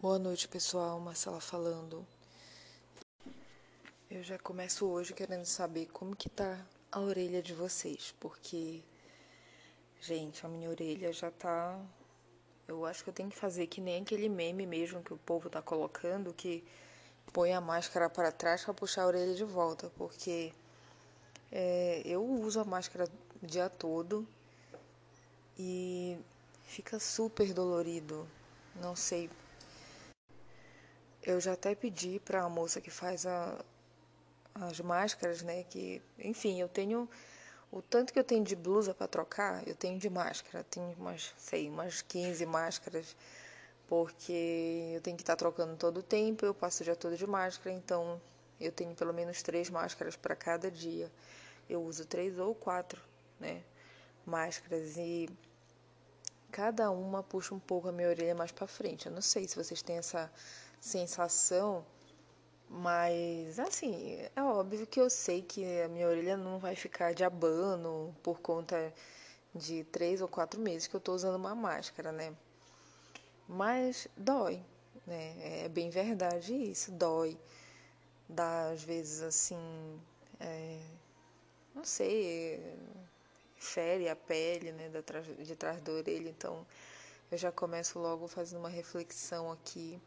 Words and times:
Boa 0.00 0.16
noite, 0.16 0.46
pessoal. 0.46 1.00
Marcela 1.00 1.40
falando. 1.40 2.06
Eu 4.08 4.22
já 4.22 4.38
começo 4.38 4.86
hoje 4.86 5.12
querendo 5.12 5.44
saber 5.44 5.86
como 5.86 6.14
que 6.14 6.28
tá 6.28 6.64
a 6.92 7.00
orelha 7.00 7.42
de 7.42 7.52
vocês, 7.52 8.14
porque 8.20 8.80
gente, 10.00 10.46
a 10.46 10.48
minha 10.48 10.70
orelha 10.70 11.12
já 11.12 11.32
tá 11.32 11.76
eu 12.68 12.86
acho 12.86 13.02
que 13.02 13.10
eu 13.10 13.12
tenho 13.12 13.28
que 13.28 13.36
fazer 13.36 13.66
que 13.66 13.80
nem 13.80 14.02
aquele 14.02 14.28
meme 14.28 14.66
mesmo 14.66 15.02
que 15.02 15.12
o 15.12 15.18
povo 15.18 15.50
tá 15.50 15.60
colocando 15.60 16.32
que 16.32 16.62
põe 17.32 17.52
a 17.52 17.60
máscara 17.60 18.08
para 18.08 18.30
trás 18.30 18.64
para 18.64 18.74
puxar 18.74 19.02
a 19.02 19.06
orelha 19.08 19.34
de 19.34 19.44
volta, 19.44 19.90
porque 19.96 20.52
é, 21.50 22.02
eu 22.04 22.24
uso 22.24 22.60
a 22.60 22.64
máscara 22.64 23.08
o 23.42 23.46
dia 23.46 23.68
todo 23.68 24.24
e 25.58 26.16
fica 26.68 27.00
super 27.00 27.52
dolorido. 27.52 28.28
Não 28.76 28.94
sei. 28.94 29.28
Eu 31.22 31.40
já 31.40 31.52
até 31.52 31.74
pedi 31.74 32.20
para 32.20 32.42
a 32.42 32.48
moça 32.48 32.80
que 32.80 32.90
faz 32.90 33.26
a, 33.26 33.64
as 34.54 34.80
máscaras, 34.80 35.42
né? 35.42 35.64
Que, 35.64 36.02
enfim, 36.18 36.60
eu 36.60 36.68
tenho 36.68 37.08
o 37.70 37.82
tanto 37.82 38.12
que 38.12 38.18
eu 38.18 38.24
tenho 38.24 38.42
de 38.42 38.56
blusa 38.56 38.94
para 38.94 39.06
trocar, 39.06 39.66
eu 39.68 39.74
tenho 39.74 39.98
de 39.98 40.08
máscara. 40.08 40.64
Tenho 40.64 40.94
umas, 40.98 41.34
sei, 41.36 41.68
umas 41.68 42.00
15 42.02 42.46
máscaras, 42.46 43.16
porque 43.86 44.92
eu 44.94 45.00
tenho 45.00 45.16
que 45.16 45.22
estar 45.22 45.34
tá 45.34 45.38
trocando 45.38 45.76
todo 45.76 45.98
o 45.98 46.02
tempo. 46.02 46.46
Eu 46.46 46.54
passo 46.54 46.82
o 46.82 46.84
dia 46.84 46.96
todo 46.96 47.16
de 47.16 47.26
máscara, 47.26 47.74
então 47.74 48.20
eu 48.60 48.72
tenho 48.72 48.94
pelo 48.94 49.12
menos 49.12 49.42
três 49.42 49.68
máscaras 49.70 50.16
para 50.16 50.34
cada 50.34 50.70
dia. 50.70 51.10
Eu 51.68 51.82
uso 51.82 52.06
três 52.06 52.38
ou 52.38 52.54
quatro, 52.54 53.00
né? 53.38 53.62
Máscaras 54.24 54.96
e 54.96 55.28
cada 56.50 56.90
uma 56.90 57.22
puxa 57.22 57.54
um 57.54 57.58
pouco 57.58 57.88
a 57.88 57.92
minha 57.92 58.08
orelha 58.08 58.34
mais 58.34 58.50
para 58.50 58.66
frente. 58.66 59.06
Eu 59.06 59.12
não 59.12 59.22
sei 59.22 59.46
se 59.46 59.54
vocês 59.56 59.82
têm 59.82 59.98
essa 59.98 60.30
sensação, 60.80 61.84
mas 62.68 63.58
assim, 63.58 64.18
é 64.36 64.42
óbvio 64.42 64.86
que 64.86 65.00
eu 65.00 65.10
sei 65.10 65.42
que 65.42 65.64
a 65.82 65.88
minha 65.88 66.08
orelha 66.08 66.36
não 66.36 66.58
vai 66.58 66.74
ficar 66.76 67.14
de 67.14 67.24
abano 67.24 68.14
por 68.22 68.40
conta 68.40 68.92
de 69.54 69.84
três 69.84 70.20
ou 70.20 70.28
quatro 70.28 70.60
meses 70.60 70.86
que 70.88 70.94
eu 70.94 71.00
tô 71.00 71.14
usando 71.14 71.36
uma 71.36 71.54
máscara, 71.54 72.12
né? 72.12 72.34
Mas 73.48 74.08
dói, 74.16 74.62
né? 75.06 75.64
É 75.64 75.68
bem 75.68 75.90
verdade 75.90 76.54
isso, 76.54 76.92
dói. 76.92 77.38
Dá 78.28 78.70
às 78.70 78.82
vezes 78.82 79.22
assim, 79.22 79.58
é, 80.38 80.78
não 81.74 81.84
sei, 81.84 82.76
fere 83.56 84.08
a 84.08 84.16
pele, 84.16 84.72
né, 84.72 84.88
de 84.88 85.56
trás 85.56 85.80
da 85.80 85.92
orelha. 85.92 86.28
Então, 86.28 86.66
eu 87.30 87.38
já 87.38 87.50
começo 87.52 87.98
logo 87.98 88.28
fazendo 88.28 88.60
uma 88.60 88.68
reflexão 88.68 89.50
aqui. 89.52 90.00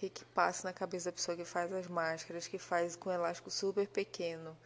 Que 0.00 0.08
que 0.08 0.24
passa 0.24 0.66
na 0.66 0.72
cabeça 0.72 1.10
da 1.10 1.14
pessoa 1.14 1.36
que 1.36 1.44
faz 1.44 1.70
as 1.70 1.86
máscaras, 1.86 2.48
que 2.48 2.58
faz 2.58 2.96
com 2.96 3.10
um 3.10 3.12
elástico 3.12 3.50
super 3.50 3.86
pequeno? 3.86 4.56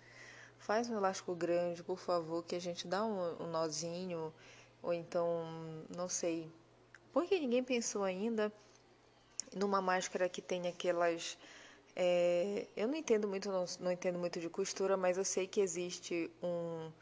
Faz 0.61 0.89
um 0.89 0.97
elástico 0.97 1.35
grande, 1.35 1.83
por 1.83 1.99
favor, 1.99 2.45
que 2.45 2.55
a 2.55 2.61
gente 2.61 2.87
dá 2.87 3.05
um, 3.05 3.43
um 3.43 3.51
nozinho, 3.51 4.33
ou 4.81 4.95
então, 4.95 5.43
não 5.97 6.09
sei. 6.09 6.49
Porque 7.13 7.37
ninguém 7.41 7.65
pensou 7.65 8.05
ainda 8.05 8.53
numa 9.57 9.83
máscara 9.83 10.29
que 10.29 10.41
tem 10.41 10.69
aquelas 10.69 11.37
é, 11.97 12.69
eu 12.77 12.87
não 12.87 12.95
entendo 12.95 13.27
muito, 13.27 13.51
não, 13.51 13.65
não, 13.81 13.91
entendo 13.91 14.21
muito 14.21 14.39
de 14.39 14.48
costura, 14.48 14.97
mas 14.97 15.19
eu 15.19 15.25
sei 15.25 15.48
que 15.48 15.61
existe 15.61 16.31
um 16.41 16.93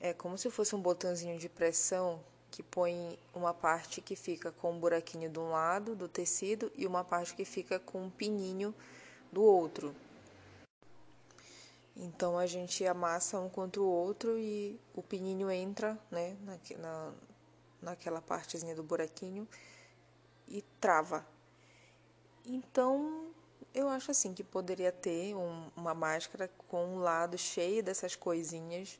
é 0.00 0.14
como 0.14 0.38
se 0.38 0.50
fosse 0.50 0.74
um 0.74 0.80
botãozinho 0.80 1.38
de 1.38 1.50
pressão 1.50 2.24
que 2.50 2.62
põe 2.62 3.18
uma 3.34 3.54
parte 3.54 4.00
que 4.00 4.16
fica 4.16 4.50
com 4.50 4.72
um 4.72 4.78
buraquinho 4.78 5.30
de 5.30 5.38
um 5.38 5.50
lado 5.50 5.94
do 5.94 6.08
tecido 6.08 6.70
e 6.76 6.86
uma 6.86 7.04
parte 7.04 7.34
que 7.34 7.44
fica 7.44 7.78
com 7.78 8.02
um 8.02 8.10
pininho 8.10 8.74
do 9.32 9.42
outro. 9.42 9.94
Então 11.96 12.38
a 12.38 12.46
gente 12.46 12.86
amassa 12.86 13.38
um 13.38 13.48
contra 13.48 13.80
o 13.80 13.86
outro 13.86 14.38
e 14.38 14.78
o 14.94 15.02
pininho 15.02 15.50
entra, 15.50 15.98
né, 16.10 16.36
na, 16.42 16.58
na, 16.78 17.12
naquela 17.82 18.20
partezinha 18.20 18.74
do 18.74 18.82
buraquinho 18.82 19.46
e 20.48 20.62
trava. 20.80 21.26
Então 22.44 23.30
eu 23.74 23.88
acho 23.88 24.10
assim 24.10 24.32
que 24.34 24.42
poderia 24.42 24.90
ter 24.90 25.34
um, 25.34 25.70
uma 25.76 25.94
máscara 25.94 26.50
com 26.68 26.84
um 26.84 26.98
lado 26.98 27.38
cheio 27.38 27.82
dessas 27.82 28.16
coisinhas 28.16 28.98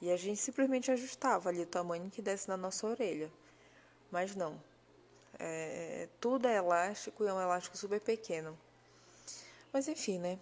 e 0.00 0.10
a 0.10 0.16
gente 0.16 0.40
simplesmente 0.40 0.90
ajustava 0.90 1.48
ali 1.48 1.62
o 1.62 1.66
tamanho 1.66 2.10
que 2.10 2.22
desse 2.22 2.48
na 2.48 2.56
nossa 2.56 2.86
orelha. 2.86 3.30
Mas 4.10 4.34
não. 4.34 4.60
É, 5.38 6.08
tudo 6.20 6.48
é 6.48 6.56
elástico 6.56 7.24
e 7.24 7.28
é 7.28 7.32
um 7.32 7.40
elástico 7.40 7.76
super 7.76 8.00
pequeno. 8.00 8.58
Mas 9.72 9.88
enfim, 9.88 10.18
né? 10.18 10.38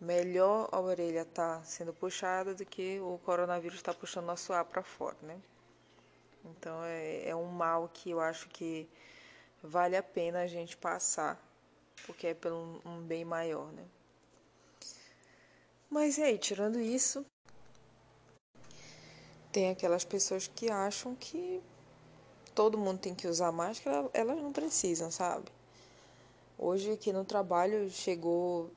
Melhor 0.00 0.68
a 0.72 0.80
orelha 0.80 1.24
tá 1.24 1.62
sendo 1.64 1.92
puxada 1.92 2.54
do 2.54 2.64
que 2.66 3.00
o 3.00 3.18
coronavírus 3.24 3.78
está 3.78 3.94
puxando 3.94 4.26
nosso 4.26 4.52
ar 4.52 4.64
para 4.64 4.82
fora, 4.82 5.16
né? 5.22 5.40
Então 6.44 6.84
é, 6.84 7.28
é 7.28 7.34
um 7.36 7.46
mal 7.46 7.88
que 7.92 8.10
eu 8.10 8.20
acho 8.20 8.48
que 8.48 8.88
vale 9.62 9.96
a 9.96 10.02
pena 10.02 10.42
a 10.42 10.46
gente 10.46 10.76
passar, 10.76 11.40
porque 12.06 12.28
é 12.28 12.34
pelo 12.34 12.80
um 12.84 13.00
bem 13.02 13.24
maior, 13.24 13.72
né? 13.72 13.84
Mas 15.88 16.18
e 16.18 16.22
aí, 16.22 16.38
tirando 16.38 16.78
isso, 16.78 17.24
tem 19.56 19.70
aquelas 19.70 20.04
pessoas 20.04 20.46
que 20.54 20.70
acham 20.70 21.14
que 21.14 21.62
todo 22.54 22.76
mundo 22.76 22.98
tem 22.98 23.14
que 23.14 23.26
usar 23.26 23.50
máscara, 23.50 24.06
elas 24.12 24.36
não 24.36 24.52
precisam, 24.52 25.10
sabe? 25.10 25.50
Hoje 26.58 26.92
aqui 26.92 27.10
no 27.10 27.24
trabalho 27.24 27.88
chegou, 27.88 28.70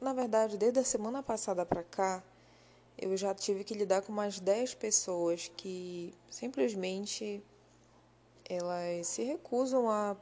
na 0.00 0.14
verdade, 0.14 0.56
desde 0.56 0.78
a 0.78 0.84
semana 0.84 1.22
passada 1.22 1.66
para 1.66 1.82
cá, 1.82 2.24
eu 2.96 3.14
já 3.14 3.34
tive 3.34 3.62
que 3.62 3.74
lidar 3.74 4.00
com 4.00 4.10
umas 4.10 4.40
10 4.40 4.76
pessoas 4.76 5.52
que 5.54 6.14
simplesmente 6.30 7.44
elas 8.48 9.08
se 9.08 9.22
recusam 9.22 9.90
a 9.90 10.16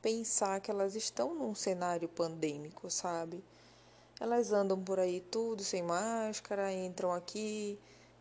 pensar 0.00 0.58
que 0.58 0.70
elas 0.70 0.94
estão 0.94 1.34
num 1.34 1.54
cenário 1.54 2.08
pandêmico, 2.08 2.90
sabe? 2.90 3.44
Elas 4.18 4.52
andam 4.52 4.82
por 4.82 4.98
aí 4.98 5.20
tudo 5.20 5.62
sem 5.62 5.82
máscara, 5.82 6.72
entram 6.72 7.12
aqui, 7.12 7.78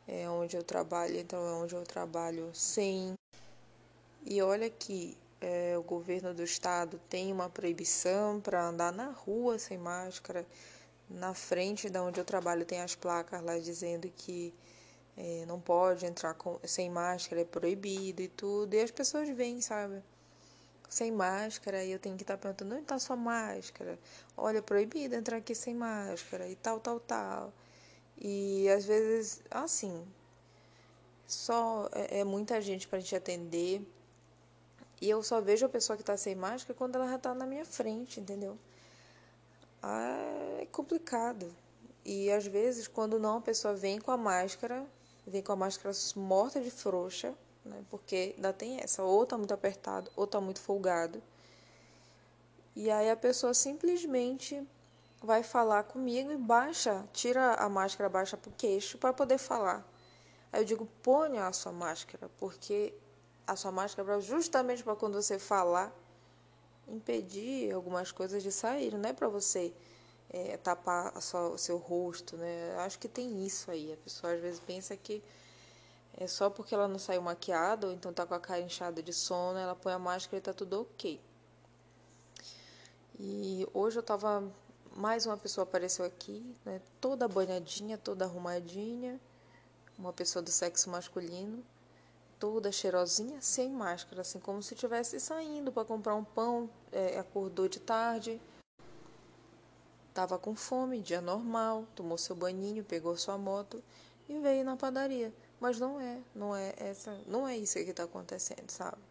é 0.07 0.29
onde 0.29 0.55
eu 0.57 0.63
trabalho, 0.63 1.17
então 1.17 1.45
é 1.47 1.53
onde 1.53 1.75
eu 1.75 1.83
trabalho 1.83 2.49
sem. 2.53 3.13
E 4.25 4.41
olha 4.41 4.69
que 4.69 5.17
é, 5.41 5.77
o 5.77 5.83
governo 5.83 6.33
do 6.33 6.43
estado 6.43 6.99
tem 7.09 7.31
uma 7.31 7.49
proibição 7.49 8.39
para 8.39 8.65
andar 8.65 8.93
na 8.93 9.11
rua 9.11 9.59
sem 9.59 9.77
máscara. 9.77 10.45
Na 11.09 11.33
frente 11.33 11.89
da 11.89 12.01
onde 12.01 12.19
eu 12.19 12.25
trabalho 12.25 12.65
tem 12.65 12.81
as 12.81 12.95
placas 12.95 13.41
lá 13.43 13.57
dizendo 13.59 14.09
que 14.15 14.53
é, 15.17 15.45
não 15.45 15.59
pode 15.59 16.05
entrar 16.05 16.33
com, 16.33 16.59
sem 16.63 16.89
máscara, 16.89 17.41
é 17.41 17.45
proibido 17.45 18.21
e 18.21 18.27
tudo. 18.27 18.73
E 18.73 18.81
as 18.81 18.91
pessoas 18.91 19.29
vêm, 19.29 19.61
sabe? 19.61 20.01
Sem 20.89 21.11
máscara, 21.11 21.83
e 21.83 21.91
eu 21.91 21.99
tenho 21.99 22.15
que 22.15 22.23
estar 22.23 22.37
tá 22.37 22.41
perguntando: 22.41 22.75
onde 22.75 22.83
está 22.83 22.99
sua 22.99 23.15
máscara? 23.15 23.99
Olha, 24.37 24.59
é 24.59 24.61
proibido 24.61 25.15
entrar 25.15 25.37
aqui 25.37 25.55
sem 25.55 25.75
máscara 25.75 26.47
e 26.47 26.55
tal, 26.55 26.79
tal, 26.79 26.99
tal. 26.99 27.53
E 28.17 28.69
às 28.69 28.85
vezes, 28.85 29.41
assim, 29.51 30.05
só 31.27 31.89
é, 31.91 32.19
é 32.19 32.23
muita 32.23 32.61
gente 32.61 32.87
para 32.87 32.99
gente 32.99 33.15
atender. 33.15 33.81
E 35.01 35.09
eu 35.09 35.21
só 35.21 35.41
vejo 35.41 35.65
a 35.65 35.69
pessoa 35.69 35.97
que 35.97 36.03
está 36.03 36.15
sem 36.15 36.35
máscara 36.35 36.77
quando 36.77 36.95
ela 36.95 37.07
já 37.07 37.15
está 37.17 37.33
na 37.33 37.45
minha 37.45 37.65
frente, 37.65 38.19
entendeu? 38.19 38.57
Ah, 39.81 40.59
é 40.59 40.65
complicado. 40.71 41.53
E 42.05 42.31
às 42.31 42.45
vezes, 42.45 42.87
quando 42.87 43.19
não, 43.19 43.37
a 43.37 43.41
pessoa 43.41 43.73
vem 43.73 43.99
com 43.99 44.11
a 44.11 44.17
máscara, 44.17 44.85
vem 45.25 45.41
com 45.41 45.51
a 45.51 45.55
máscara 45.55 45.93
morta 46.15 46.61
de 46.61 46.71
frouxa, 46.71 47.33
né? 47.65 47.83
Porque 47.89 48.33
ainda 48.35 48.53
tem 48.53 48.79
essa, 48.79 49.03
ou 49.03 49.25
tá 49.25 49.37
muito 49.37 49.53
apertado, 49.53 50.11
ou 50.15 50.27
tá 50.27 50.39
muito 50.39 50.59
folgado. 50.59 51.21
E 52.75 52.89
aí 52.89 53.09
a 53.09 53.15
pessoa 53.15 53.53
simplesmente 53.53 54.65
vai 55.23 55.41
falar 55.41 55.83
comigo 55.83 56.31
e 56.31 56.37
baixa, 56.37 57.07
tira 57.13 57.55
a 57.55 57.69
máscara, 57.69 58.09
baixa 58.09 58.35
pro 58.35 58.51
queixo 58.51 58.97
para 58.97 59.13
poder 59.13 59.37
falar. 59.37 59.87
Aí 60.51 60.61
eu 60.61 60.65
digo, 60.65 60.85
ponha 61.01 61.47
a 61.47 61.53
sua 61.53 61.71
máscara, 61.71 62.29
porque 62.37 62.93
a 63.47 63.55
sua 63.55 63.71
máscara 63.71 64.17
é 64.17 64.21
justamente 64.21 64.83
para 64.83 64.95
quando 64.95 65.15
você 65.15 65.39
falar, 65.39 65.91
impedir 66.87 67.71
algumas 67.71 68.11
coisas 68.11 68.43
de 68.43 68.51
sair, 68.51 68.93
não 68.93 69.09
é 69.09 69.13
para 69.13 69.29
você 69.29 69.73
é, 70.29 70.57
tapar 70.57 71.19
sua, 71.21 71.49
o 71.49 71.57
seu 71.57 71.77
rosto, 71.77 72.35
né? 72.35 72.75
Acho 72.79 72.99
que 72.99 73.07
tem 73.07 73.45
isso 73.45 73.71
aí. 73.71 73.93
A 73.93 73.97
pessoa 73.97 74.33
às 74.33 74.41
vezes 74.41 74.59
pensa 74.59 74.95
que 74.97 75.23
é 76.17 76.27
só 76.27 76.49
porque 76.49 76.75
ela 76.75 76.87
não 76.87 76.99
saiu 76.99 77.21
maquiada 77.21 77.87
ou 77.87 77.93
então 77.93 78.11
tá 78.11 78.25
com 78.25 78.33
a 78.33 78.39
cara 78.39 78.59
inchada 78.59 79.01
de 79.01 79.13
sono, 79.13 79.57
ela 79.57 79.75
põe 79.75 79.93
a 79.93 79.99
máscara 79.99 80.37
e 80.37 80.41
tá 80.41 80.53
tudo 80.53 80.81
ok. 80.81 81.19
E 83.19 83.67
hoje 83.73 83.99
eu 83.99 84.03
tava 84.03 84.43
mais 84.95 85.25
uma 85.25 85.37
pessoa 85.37 85.63
apareceu 85.63 86.05
aqui, 86.05 86.55
né, 86.65 86.81
toda 87.01 87.27
banhadinha, 87.27 87.97
toda 87.97 88.25
arrumadinha, 88.25 89.19
uma 89.97 90.13
pessoa 90.13 90.41
do 90.41 90.51
sexo 90.51 90.89
masculino, 90.89 91.63
toda 92.39 92.71
cheirosinha, 92.71 93.41
sem 93.41 93.69
máscara, 93.69 94.21
assim 94.21 94.39
como 94.39 94.61
se 94.61 94.73
estivesse 94.73 95.19
saindo 95.19 95.71
para 95.71 95.85
comprar 95.85 96.15
um 96.15 96.23
pão, 96.23 96.69
é, 96.91 97.17
acordou 97.17 97.67
de 97.67 97.79
tarde, 97.79 98.39
estava 100.09 100.37
com 100.37 100.55
fome, 100.55 100.99
dia 100.99 101.21
normal, 101.21 101.85
tomou 101.95 102.17
seu 102.17 102.35
banhinho, 102.35 102.83
pegou 102.83 103.17
sua 103.17 103.37
moto 103.37 103.83
e 104.29 104.37
veio 104.39 104.63
na 104.63 104.77
padaria. 104.77 105.33
Mas 105.59 105.79
não 105.79 105.99
é, 105.99 106.19
não 106.35 106.55
é 106.55 106.73
essa, 106.77 107.17
não 107.25 107.47
é 107.47 107.57
isso 107.57 107.75
que 107.75 107.89
está 107.89 108.03
acontecendo, 108.03 108.69
sabe? 108.69 109.01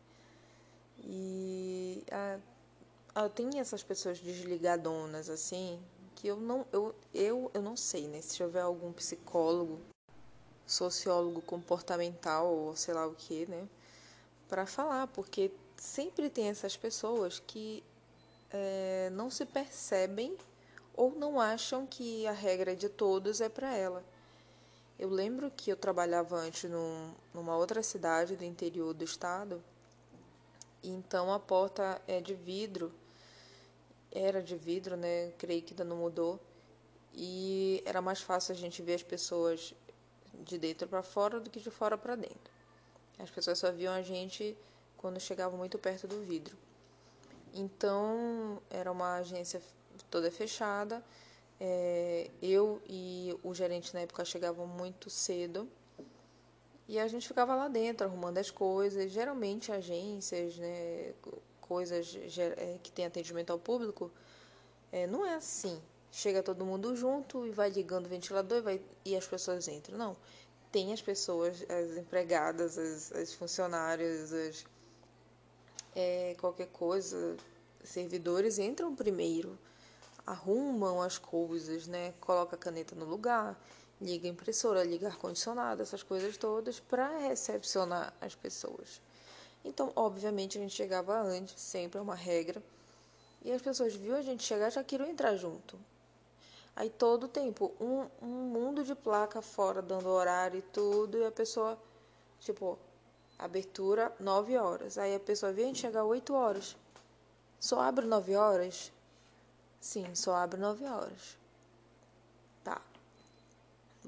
E 0.99 2.05
a, 2.11 2.38
a, 3.14 3.29
tem 3.29 3.59
essas 3.59 3.82
pessoas 3.82 4.19
desligadonas 4.19 5.29
assim, 5.29 5.81
que 6.14 6.29
eu 6.29 6.37
não, 6.37 6.67
eu, 6.73 6.94
eu, 7.12 7.50
eu 7.53 7.62
não 7.62 7.76
sei, 7.76 8.09
né? 8.09 8.20
Se 8.20 8.43
houver 8.43 8.62
algum 8.62 8.93
psicólogo, 8.93 9.81
sociólogo 10.67 11.43
comportamental 11.43 12.53
ou 12.53 12.76
sei 12.76 12.94
lá 12.94 13.06
o 13.06 13.14
que, 13.14 13.47
né? 13.47 13.69
Para 14.49 14.67
falar, 14.67 15.06
porque 15.09 15.50
sempre 15.76 16.31
tem 16.31 16.49
essas 16.49 16.76
pessoas 16.76 17.38
que 17.38 17.82
é, 18.50 19.11
não 19.12 19.31
se 19.31 19.44
percebem 19.44 20.37
ou 20.94 21.11
não 21.12 21.41
acham 21.41 21.87
que 21.87 22.26
a 22.26 22.32
regra 22.32 22.76
de 22.76 22.88
todos 22.88 23.41
é 23.41 23.49
para 23.49 23.75
ela. 23.75 24.05
Eu 24.99 25.09
lembro 25.09 25.50
que 25.50 25.70
eu 25.70 25.76
trabalhava 25.76 26.37
antes 26.37 26.70
num, 26.70 27.12
numa 27.35 27.56
outra 27.56 27.82
cidade 27.82 28.37
do 28.37 28.44
interior 28.44 28.94
do 28.94 29.03
estado, 29.03 29.62
então 30.82 31.32
a 31.32 31.41
porta 31.41 32.00
é 32.06 32.20
de 32.20 32.35
vidro, 32.35 32.93
era 34.12 34.43
de 34.43 34.56
vidro, 34.56 34.97
né? 34.97 35.32
Creio 35.38 35.62
que 35.62 35.73
ainda 35.73 35.85
não 35.85 35.97
mudou, 35.97 36.41
e 37.14 37.82
era 37.85 38.00
mais 38.00 38.20
fácil 38.20 38.55
a 38.55 38.56
gente 38.56 38.82
ver 38.82 38.94
as 38.94 39.03
pessoas 39.03 39.75
de 40.44 40.59
dentro 40.59 40.88
para 40.88 41.03
fora 41.03 41.41
do 41.41 41.50
que 41.50 41.61
de 41.61 41.70
fora 41.70 41.97
para 41.99 42.17
dentro. 42.17 42.53
As 43.19 43.31
pessoas 43.31 43.59
só 43.59 43.70
viam 43.70 43.93
a 43.93 44.03
gente 44.03 44.56
quando 44.97 45.20
chegavam 45.20 45.59
muito 45.59 45.79
perto 45.79 46.06
do 46.06 46.20
vidro. 46.23 46.56
Então, 47.55 48.61
era 48.70 48.91
uma 48.91 49.17
agência 49.17 49.61
toda 50.11 50.31
fechada 50.31 51.03
é, 51.64 52.29
eu 52.43 52.82
e 52.88 53.38
o 53.41 53.55
gerente 53.55 53.94
na 53.94 54.00
época 54.00 54.25
chegavam 54.25 54.67
muito 54.67 55.09
cedo 55.09 55.69
e 56.88 56.99
a 56.99 57.06
gente 57.06 57.29
ficava 57.29 57.55
lá 57.55 57.69
dentro 57.69 58.05
arrumando 58.05 58.38
as 58.38 58.50
coisas. 58.50 59.12
Geralmente 59.12 59.70
agências, 59.70 60.56
né, 60.56 61.14
coisas 61.73 62.15
é, 62.39 62.79
que 62.83 62.93
tem 62.93 63.07
atendimento 63.07 63.51
ao 63.51 63.59
público, 63.59 64.11
é, 64.91 65.07
não 65.07 65.25
é 65.25 65.35
assim. 65.35 65.81
Chega 66.11 66.43
todo 66.43 66.67
mundo 66.67 66.95
junto 66.95 67.47
e 67.47 67.51
vai 67.51 67.71
ligando 67.71 68.07
o 68.07 68.09
ventilador 68.09 68.59
e, 68.59 68.61
vai, 68.61 68.83
e 69.05 69.17
as 69.17 69.27
pessoas 69.27 69.69
entram. 69.69 69.97
Não. 69.97 70.17
Tem 70.71 70.93
as 70.93 71.01
pessoas, 71.01 71.65
as 71.69 71.97
empregadas, 71.97 72.77
as, 72.77 73.13
as 73.13 73.33
funcionárias, 73.33 74.33
as, 74.33 74.65
é, 75.95 76.37
qualquer 76.39 76.69
coisa, 76.69 77.37
servidores 77.83 78.59
entram 78.59 78.95
primeiro 78.95 79.59
arrumam 80.27 81.03
as 81.03 81.19
coisas, 81.19 81.87
né? 81.87 82.15
Coloca 82.21 82.57
a 82.57 82.59
caneta 82.59 82.95
no 82.95 83.05
lugar, 83.05 83.59
liga 84.01 84.27
a 84.27 84.31
impressora, 84.31 84.85
liga 84.85 85.09
ar-condicionado, 85.09 85.83
essas 85.83 86.03
coisas 86.03 86.37
todas 86.37 86.81
para 86.81 87.09
recepcionar 87.19 88.13
as 88.21 88.35
pessoas. 88.35 89.01
Então, 89.64 89.93
obviamente, 89.94 90.59
a 90.59 90.61
gente 90.61 90.75
chegava 90.75 91.20
antes, 91.20 91.61
sempre 91.61 91.99
é 91.99 92.03
uma 92.03 92.14
regra. 92.14 92.62
E 93.44 93.53
as 93.53 93.62
pessoas 93.62 93.94
viam 93.94 94.17
a 94.17 94.23
gente 94.23 94.43
chegar 94.43 94.70
já 94.70 94.82
queriam 94.82 95.09
entrar 95.09 95.37
junto. 95.37 95.79
Aí 96.75 96.88
todo 96.88 97.25
o 97.25 97.29
tempo, 97.29 97.73
um, 97.81 98.06
um 98.20 98.49
mundo 98.49 98.82
de 98.82 98.94
placa 98.94 99.43
fora, 99.43 99.82
dando 99.82 100.09
horário 100.09 100.59
e 100.59 100.62
tudo, 100.62 101.19
e 101.19 101.25
a 101.25 101.31
pessoa, 101.31 101.79
tipo, 102.41 102.79
abertura 103.38 104.12
9 104.19 104.56
horas. 104.56 104.97
Aí 104.97 105.14
a 105.14 105.20
pessoa 105.20 105.53
vem 105.53 105.75
chegar 105.75 106.05
8 106.05 106.32
horas. 106.32 106.76
Só 107.61 107.81
abre 107.81 108.06
9 108.06 108.35
horas? 108.37 108.91
Sim, 109.81 110.14
só 110.14 110.35
abre 110.35 110.59
9 110.61 110.85
horas. 110.87 111.37
Tá. 112.64 112.81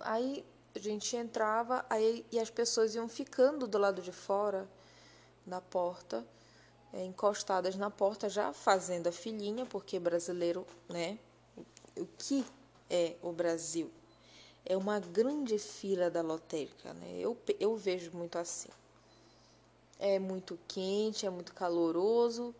Aí 0.00 0.44
a 0.74 0.78
gente 0.78 1.16
entrava, 1.16 1.84
aí 1.90 2.24
e 2.32 2.38
as 2.38 2.50
pessoas 2.50 2.94
iam 2.94 3.08
ficando 3.08 3.66
do 3.66 3.78
lado 3.78 4.00
de 4.00 4.10
fora 4.12 4.68
da 5.46 5.60
porta, 5.60 6.26
é, 6.92 7.04
encostadas 7.04 7.76
na 7.76 7.90
porta, 7.90 8.28
já 8.28 8.52
fazendo 8.52 9.08
a 9.08 9.12
filhinha, 9.12 9.66
porque 9.66 9.98
brasileiro, 9.98 10.66
né? 10.88 11.18
O 11.96 12.06
que 12.18 12.44
é 12.90 13.16
o 13.22 13.32
Brasil? 13.32 13.90
É 14.64 14.76
uma 14.76 14.98
grande 14.98 15.58
fila 15.58 16.10
da 16.10 16.22
lotérica, 16.22 16.94
né? 16.94 17.18
Eu, 17.18 17.36
eu 17.60 17.76
vejo 17.76 18.10
muito 18.14 18.38
assim. 18.38 18.70
É 19.98 20.18
muito 20.18 20.58
quente, 20.66 21.26
é 21.26 21.30
muito 21.30 21.54
caloroso 21.54 22.54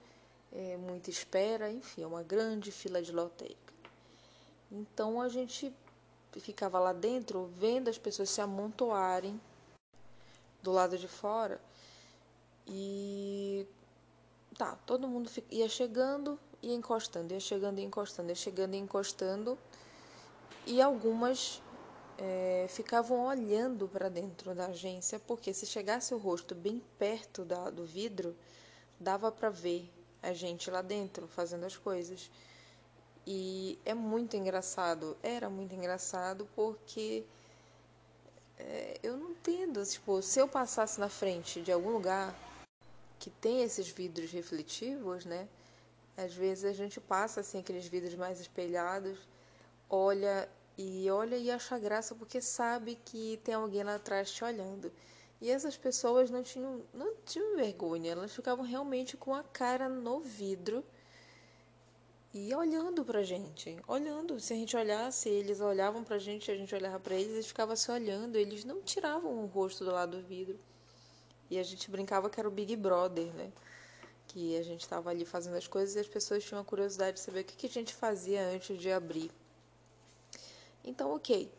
é, 0.54 0.76
muita 0.76 1.10
espera, 1.10 1.70
enfim, 1.70 2.02
é 2.02 2.06
uma 2.06 2.22
grande 2.22 2.70
fila 2.70 3.02
de 3.02 3.10
lotérica. 3.10 3.74
Então 4.70 5.20
a 5.20 5.28
gente 5.28 5.74
ficava 6.40 6.78
lá 6.78 6.92
dentro 6.92 7.46
vendo 7.58 7.88
as 7.88 7.98
pessoas 7.98 8.30
se 8.30 8.40
amontoarem 8.40 9.40
do 10.62 10.72
lado 10.72 10.96
de 10.96 11.08
fora 11.08 11.60
e 12.66 13.66
tá, 14.56 14.76
todo 14.86 15.06
mundo 15.08 15.30
ia 15.50 15.68
chegando 15.68 16.38
e 16.62 16.72
encostando, 16.72 17.32
ia 17.32 17.40
chegando 17.40 17.78
e 17.78 17.82
encostando, 17.82 18.28
ia 18.30 18.34
chegando 18.34 18.74
e 18.74 18.78
encostando 18.78 19.58
e 20.66 20.80
algumas 20.80 21.62
é, 22.16 22.66
ficavam 22.68 23.26
olhando 23.26 23.88
para 23.88 24.08
dentro 24.08 24.54
da 24.54 24.66
agência 24.66 25.18
porque 25.18 25.52
se 25.52 25.66
chegasse 25.66 26.14
o 26.14 26.18
rosto 26.18 26.54
bem 26.54 26.82
perto 26.98 27.44
da, 27.44 27.70
do 27.70 27.84
vidro 27.84 28.34
dava 28.98 29.30
para 29.30 29.50
ver 29.50 29.90
a 30.22 30.32
gente 30.32 30.70
lá 30.70 30.80
dentro 30.80 31.28
fazendo 31.28 31.64
as 31.66 31.76
coisas. 31.76 32.30
E 33.26 33.78
é 33.84 33.94
muito 33.94 34.36
engraçado, 34.36 35.16
era 35.22 35.48
muito 35.48 35.74
engraçado 35.74 36.48
porque 36.54 37.24
é, 38.58 38.98
eu 39.02 39.16
não 39.16 39.30
entendo, 39.30 39.84
tipo, 39.84 40.20
se 40.22 40.38
eu 40.38 40.48
passasse 40.48 41.00
na 41.00 41.08
frente 41.08 41.60
de 41.62 41.72
algum 41.72 41.90
lugar 41.90 42.34
que 43.18 43.30
tem 43.30 43.62
esses 43.62 43.88
vidros 43.88 44.30
refletivos, 44.30 45.24
né? 45.24 45.48
Às 46.16 46.34
vezes 46.34 46.64
a 46.64 46.72
gente 46.72 47.00
passa 47.00 47.40
assim 47.40 47.58
aqueles 47.58 47.86
vidros 47.86 48.14
mais 48.14 48.40
espelhados, 48.40 49.18
olha 49.90 50.48
e 50.76 51.10
olha 51.10 51.36
e 51.36 51.50
acha 51.50 51.78
graça 51.78 52.14
porque 52.14 52.40
sabe 52.40 52.98
que 53.04 53.40
tem 53.44 53.54
alguém 53.54 53.82
lá 53.82 53.96
atrás 53.96 54.30
te 54.30 54.44
olhando. 54.44 54.92
E 55.40 55.50
essas 55.50 55.76
pessoas 55.76 56.30
não 56.30 56.42
tinham, 56.42 56.82
não 56.92 57.14
tinham 57.24 57.56
vergonha, 57.56 58.12
elas 58.12 58.34
ficavam 58.34 58.64
realmente 58.64 59.16
com 59.16 59.34
a 59.34 59.42
cara 59.42 59.88
no 59.88 60.20
vidro 60.20 60.84
e 62.32 62.52
olhando 62.54 63.04
pra 63.04 63.22
gente, 63.22 63.76
olhando. 63.86 64.40
Se 64.40 64.52
a 64.52 64.56
gente 64.56 64.76
olhasse, 64.76 65.28
eles 65.28 65.60
olhavam 65.60 66.02
pra 66.02 66.18
gente, 66.18 66.50
a 66.50 66.56
gente 66.56 66.74
olhava 66.74 66.98
pra 66.98 67.14
eles, 67.14 67.32
eles 67.32 67.46
ficavam 67.46 67.76
se 67.76 67.90
olhando, 67.90 68.36
eles 68.36 68.64
não 68.64 68.82
tiravam 68.82 69.44
o 69.44 69.46
rosto 69.46 69.84
do 69.84 69.92
lado 69.92 70.16
do 70.16 70.26
vidro. 70.26 70.58
E 71.50 71.58
a 71.58 71.62
gente 71.62 71.90
brincava 71.90 72.30
que 72.30 72.38
era 72.40 72.48
o 72.48 72.52
Big 72.52 72.74
Brother, 72.76 73.32
né? 73.34 73.52
Que 74.26 74.56
a 74.56 74.62
gente 74.62 74.80
estava 74.80 75.10
ali 75.10 75.24
fazendo 75.24 75.56
as 75.56 75.66
coisas 75.66 75.96
e 75.96 76.00
as 76.00 76.08
pessoas 76.08 76.44
tinham 76.44 76.60
a 76.60 76.64
curiosidade 76.64 77.18
de 77.18 77.20
saber 77.20 77.40
o 77.40 77.44
que, 77.44 77.56
que 77.56 77.66
a 77.66 77.70
gente 77.70 77.94
fazia 77.94 78.46
antes 78.48 78.78
de 78.78 78.90
abrir. 78.90 79.30
Então, 80.84 81.14
ok, 81.14 81.50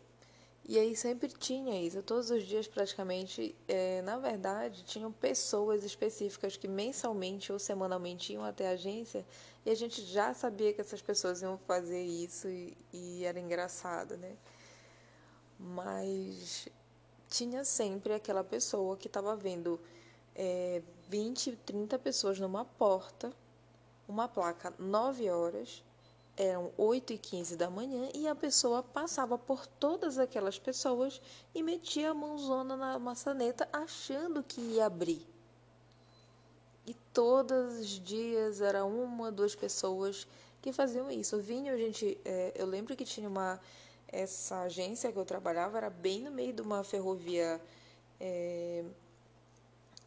e 0.68 0.80
aí 0.80 0.96
sempre 0.96 1.28
tinha 1.30 1.80
isso, 1.80 2.02
todos 2.02 2.32
os 2.32 2.44
dias 2.44 2.68
praticamente, 2.68 3.56
é, 3.68 4.02
na 4.02 4.18
verdade, 4.18 4.84
tinham 4.84 5.12
pessoas 5.12 5.84
específicas 5.84 6.58
que 6.58 6.68
mensalmente 6.68 7.52
ou 7.52 7.60
semanalmente 7.60 8.34
iam 8.34 8.44
até 8.44 8.70
a 8.70 8.72
agência 8.72 9.24
e 9.64 9.70
a 9.70 9.76
gente 9.76 10.04
já 10.04 10.34
sabia 10.34 10.74
que 10.74 10.82
essas 10.82 11.04
pessoas 11.04 11.44
iam 11.44 11.56
fazer 11.68 12.04
isso 12.04 12.48
e, 12.48 12.76
e 12.92 13.24
era 13.24 13.40
engraçado, 13.40 14.18
né? 14.18 14.36
Mas 15.60 16.68
tinha 17.36 17.66
sempre 17.66 18.14
aquela 18.14 18.44
pessoa 18.44 18.96
que 18.96 19.08
estava 19.08 19.36
vendo 19.36 19.78
é, 20.34 20.82
20, 21.10 21.58
30 21.66 22.00
pessoas 22.00 22.40
numa 22.40 22.64
porta, 22.64 23.34
uma 24.08 24.28
placa 24.28 24.74
9 24.80 25.30
horas 25.30 25.84
eram 26.38 26.72
8 26.78 27.14
e 27.14 27.18
15 27.18 27.58
da 27.58 27.70
manhã 27.70 28.10
e 28.14 28.28
a 28.28 28.36
pessoa 28.36 28.82
passava 28.82 29.38
por 29.38 29.68
todas 29.68 30.18
aquelas 30.18 30.58
pessoas 30.58 31.22
e 31.54 31.62
metia 31.62 32.12
a 32.12 32.14
mãozona 32.14 32.78
na 32.78 32.98
maçaneta 33.00 33.68
achando 33.72 34.42
que 34.42 34.62
ia 34.62 34.86
abrir. 34.86 35.26
E 36.88 36.94
todos 37.14 37.80
os 37.80 38.00
dias 38.00 38.62
era 38.62 38.86
uma, 38.86 39.32
duas 39.32 39.56
pessoas 39.56 40.28
que 40.62 40.72
faziam 40.72 41.10
isso. 41.12 41.38
Vinha, 41.40 41.74
a 41.74 41.78
gente, 41.78 42.18
é, 42.24 42.54
eu 42.56 42.66
lembro 42.66 42.96
que 42.96 43.04
tinha 43.04 43.28
uma 43.28 43.60
essa 44.08 44.62
agência 44.62 45.12
que 45.12 45.18
eu 45.18 45.26
trabalhava 45.26 45.78
era 45.78 45.90
bem 45.90 46.22
no 46.22 46.32
meio 46.32 46.54
de 46.54 46.62
uma 46.62 46.84
ferrovia, 46.84 47.60
é, 48.20 48.84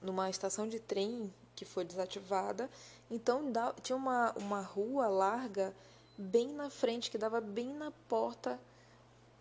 numa 0.00 0.31
estação 0.31 0.69
de 0.69 0.78
trem 0.81 1.33
que 1.55 1.64
foi 1.64 1.85
desativada. 1.85 2.71
Então 3.11 3.52
tinha 3.83 3.97
uma, 3.97 4.33
uma 4.37 4.61
rua 4.61 5.09
larga 5.09 5.75
bem 6.17 6.49
na 6.49 6.71
frente, 6.71 7.11
que 7.11 7.19
dava 7.19 7.40
bem 7.40 7.75
na 7.75 7.90
porta 8.09 8.59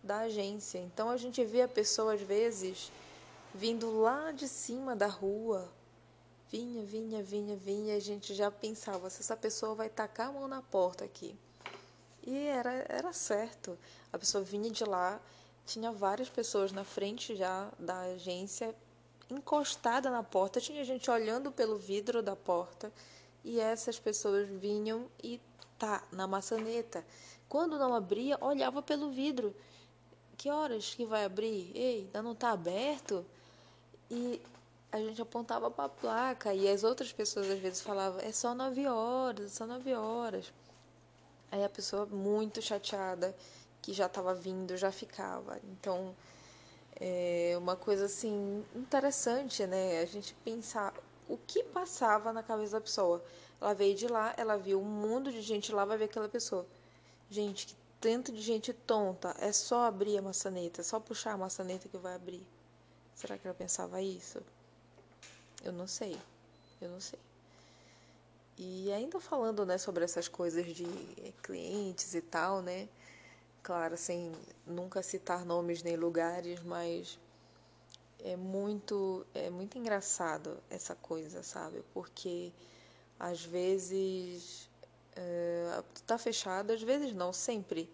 da 0.03 0.19
agência. 0.19 0.79
Então 0.79 1.09
a 1.09 1.17
gente 1.17 1.43
via 1.43 1.65
a 1.65 1.67
pessoa 1.69 2.13
às 2.13 2.21
vezes 2.21 2.91
vindo 3.53 3.99
lá 3.99 4.31
de 4.31 4.47
cima 4.47 4.95
da 4.95 5.07
rua. 5.07 5.69
Vinha, 6.49 6.83
vinha, 6.83 7.21
vinha, 7.21 7.57
vinha, 7.57 7.95
a 7.95 7.99
gente 7.99 8.33
já 8.33 8.49
pensava 8.49 9.09
se 9.09 9.19
essa 9.21 9.35
pessoa 9.35 9.75
vai 9.75 9.89
tacar 9.89 10.29
a 10.29 10.31
mão 10.31 10.47
na 10.47 10.61
porta 10.61 11.03
aqui. 11.03 11.35
E 12.27 12.45
era, 12.45 12.85
era 12.89 13.13
certo. 13.13 13.79
A 14.11 14.19
pessoa 14.19 14.43
vinha 14.43 14.69
de 14.69 14.83
lá, 14.83 15.17
tinha 15.65 15.93
várias 15.93 16.27
pessoas 16.27 16.73
na 16.73 16.83
frente 16.83 17.37
já 17.37 17.71
da 17.79 18.01
agência, 18.01 18.75
encostada 19.29 20.09
na 20.09 20.21
porta, 20.21 20.59
tinha 20.59 20.83
gente 20.83 21.09
olhando 21.09 21.53
pelo 21.53 21.77
vidro 21.77 22.21
da 22.21 22.35
porta, 22.35 22.91
e 23.45 23.61
essas 23.61 23.97
pessoas 23.97 24.45
vinham 24.49 25.09
e 25.23 25.39
tá 25.79 26.03
na 26.11 26.27
maçaneta. 26.27 27.05
Quando 27.47 27.79
não 27.79 27.93
abria, 27.93 28.37
olhava 28.41 28.81
pelo 28.81 29.09
vidro. 29.09 29.55
Que 30.35 30.49
horas 30.49 30.93
que 30.93 31.05
vai 31.05 31.23
abrir? 31.23 31.71
Ei, 31.73 31.99
ainda 32.01 32.21
não 32.21 32.33
está 32.33 32.51
aberto? 32.51 33.25
E 34.11 34.41
a 34.91 34.97
gente 34.97 35.21
apontava 35.21 35.71
para 35.71 35.85
a 35.85 35.89
placa 35.89 36.53
e 36.53 36.67
as 36.67 36.83
outras 36.83 37.13
pessoas 37.13 37.49
às 37.49 37.59
vezes 37.59 37.79
falavam: 37.79 38.19
é 38.19 38.33
só 38.33 38.53
nove 38.53 38.85
horas, 38.85 39.45
é 39.45 39.49
só 39.49 39.65
nove 39.65 39.93
horas. 39.93 40.51
Aí 41.51 41.63
a 41.63 41.69
pessoa 41.69 42.05
muito 42.05 42.61
chateada 42.61 43.35
que 43.81 43.93
já 43.93 44.07
estava 44.07 44.33
vindo 44.33 44.75
já 44.75 44.91
ficava. 44.91 45.59
Então 45.63 46.15
é 46.99 47.55
uma 47.57 47.75
coisa 47.75 48.05
assim 48.05 48.65
interessante, 48.75 49.65
né? 49.65 49.99
A 49.99 50.05
gente 50.05 50.33
pensar 50.43 50.93
o 51.27 51.37
que 51.37 51.63
passava 51.63 52.33
na 52.33 52.43
cabeça 52.43 52.73
da 52.73 52.81
pessoa. 52.81 53.23
Ela 53.61 53.73
veio 53.73 53.95
de 53.95 54.07
lá, 54.07 54.33
ela 54.37 54.57
viu 54.57 54.79
um 54.79 54.85
mundo 54.85 55.31
de 55.31 55.41
gente 55.41 55.71
lá, 55.71 55.85
vai 55.85 55.97
ver 55.97 56.05
aquela 56.05 56.29
pessoa. 56.29 56.65
Gente, 57.29 57.67
que 57.67 57.75
tanto 57.99 58.31
de 58.31 58.41
gente 58.41 58.73
tonta. 58.73 59.35
É 59.39 59.51
só 59.51 59.85
abrir 59.85 60.17
a 60.17 60.21
maçaneta, 60.21 60.81
é 60.81 60.83
só 60.83 60.99
puxar 60.99 61.33
a 61.33 61.37
maçaneta 61.37 61.89
que 61.89 61.97
vai 61.97 62.15
abrir. 62.15 62.45
Será 63.15 63.37
que 63.37 63.47
ela 63.47 63.55
pensava 63.55 64.01
isso? 64.01 64.41
Eu 65.63 65.71
não 65.71 65.87
sei. 65.87 66.17
Eu 66.79 66.89
não 66.89 66.99
sei. 66.99 67.19
E 68.57 68.91
ainda 68.91 69.19
falando, 69.19 69.65
né, 69.65 69.77
sobre 69.77 70.03
essas 70.03 70.27
coisas 70.27 70.65
de 70.65 70.85
clientes 71.43 72.15
e 72.15 72.21
tal, 72.21 72.61
né? 72.61 72.89
Claro, 73.61 73.95
sem 73.97 74.31
nunca 74.65 75.03
citar 75.03 75.45
nomes 75.45 75.83
nem 75.83 75.95
lugares, 75.95 76.61
mas 76.63 77.19
é 78.19 78.35
muito 78.35 79.25
é 79.33 79.49
muito 79.49 79.77
engraçado 79.77 80.57
essa 80.69 80.95
coisa, 80.95 81.43
sabe? 81.43 81.83
Porque 81.93 82.51
às 83.19 83.43
vezes 83.43 84.69
é, 85.15 85.83
tá 86.05 86.17
fechado, 86.17 86.71
às 86.71 86.81
vezes 86.81 87.13
não, 87.13 87.33
sempre. 87.33 87.89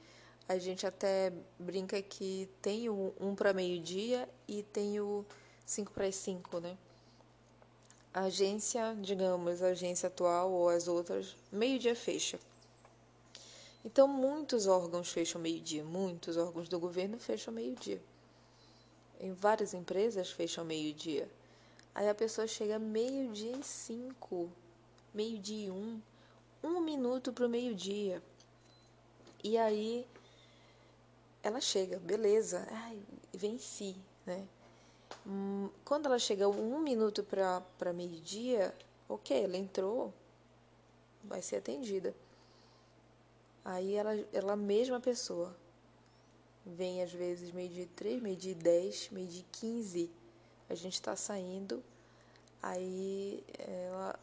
A 0.48 0.58
gente 0.58 0.86
até 0.86 1.32
brinca 1.60 2.01
que 2.01 2.50
tem 2.62 2.89
o 2.89 3.13
um 3.20 3.36
para 3.36 3.53
meio-dia 3.53 4.29
e 4.48 4.63
tem 4.63 5.00
o 5.00 5.25
cinco 5.65 5.91
para 5.91 6.05
as 6.05 6.15
cinco, 6.15 6.60
né? 6.60 6.77
A 8.13 8.25
agência, 8.25 8.96
digamos, 9.01 9.63
a 9.63 9.67
agência 9.67 10.08
atual 10.08 10.51
ou 10.51 10.70
as 10.70 10.88
outras, 10.88 11.36
meio-dia 11.51 11.96
fecha. 11.96 12.39
Então, 13.84 14.08
muitos 14.08 14.67
órgãos 14.67 15.12
fecham 15.12 15.41
meio-dia, 15.41 15.84
muitos 15.84 16.38
órgãos 16.38 16.70
do 16.70 16.79
governo 16.79 17.17
fecham 17.17 17.53
meio-dia. 17.53 18.00
Em 19.20 19.34
várias 19.34 19.74
empresas 19.74 20.29
fecham 20.29 20.63
meio-dia. 20.63 21.27
Aí 21.96 22.08
a 22.08 22.15
pessoa 22.15 22.46
chega 22.46 22.77
meio-dia 22.77 23.58
e 23.58 23.63
cinco, 23.63 24.50
meio-dia 25.13 25.67
e 25.67 25.72
um, 25.72 26.01
um 26.63 26.79
minuto 26.82 27.34
para 27.34 27.46
o 27.46 27.50
meio-dia. 27.50 28.22
E 29.43 29.58
aí 29.58 30.08
ela 31.41 31.60
chega, 31.60 32.00
beleza, 32.00 32.65
ai, 32.72 32.98
venci, 33.34 33.96
né? 34.25 34.48
Hum, 35.25 35.69
quando 35.85 36.07
ela 36.07 36.19
chega 36.19 36.47
um 36.47 36.79
minuto 36.79 37.23
para 37.23 37.93
meio-dia, 37.93 38.75
ok, 39.07 39.43
ela 39.43 39.57
entrou, 39.57 40.13
vai 41.23 41.41
ser 41.41 41.57
atendida. 41.57 42.13
Aí 43.63 43.95
ela, 43.95 44.13
ela 44.33 44.55
mesma 44.55 44.99
pessoa. 44.99 45.55
Vem 46.65 47.01
às 47.01 47.11
vezes 47.11 47.51
meio-dia 47.51 47.87
três, 47.95 48.21
meio-dia 48.21 48.55
dez, 48.55 49.09
meio-dia 49.11 49.45
quinze, 49.51 50.09
a 50.69 50.75
gente 50.75 50.93
está 50.93 51.15
saindo, 51.15 51.83
aí 52.61 53.43
ela 53.57 54.17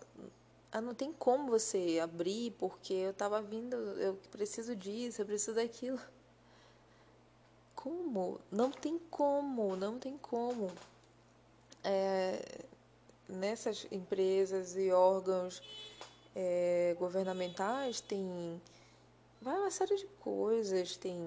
ah, 0.73 0.81
não 0.81 0.95
tem 0.95 1.13
como 1.13 1.51
você 1.51 1.99
abrir 2.03 2.53
porque 2.53 2.95
eu 2.95 3.11
estava 3.11 3.43
vindo, 3.43 3.77
eu 3.77 4.15
preciso 4.31 4.75
disso, 4.75 5.21
eu 5.21 5.27
preciso 5.27 5.55
daquilo 5.55 6.01
como, 7.83 8.41
não 8.51 8.71
tem 8.71 8.99
como, 9.11 9.77
não 9.77 9.99
tem 9.99 10.17
como. 10.19 10.71
É, 11.83 12.65
nessas 13.29 13.87
empresas 13.91 14.77
e 14.77 14.91
órgãos 14.91 15.63
é, 16.35 16.95
governamentais 16.99 18.01
tem 18.01 18.61
vai 19.41 19.57
uma 19.57 19.71
série 19.71 19.97
de 19.97 20.07
coisas, 20.21 20.97
tem 20.97 21.19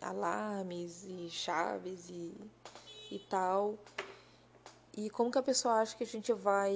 alarmes 0.00 1.04
e 1.04 1.30
chaves 1.30 2.10
e, 2.10 2.34
e 3.10 3.18
tal. 3.20 3.78
E 4.96 5.08
como 5.08 5.30
que 5.30 5.38
a 5.38 5.42
pessoa 5.42 5.74
acha 5.74 5.96
que 5.96 6.02
a 6.02 6.06
gente 6.06 6.32
vai 6.32 6.74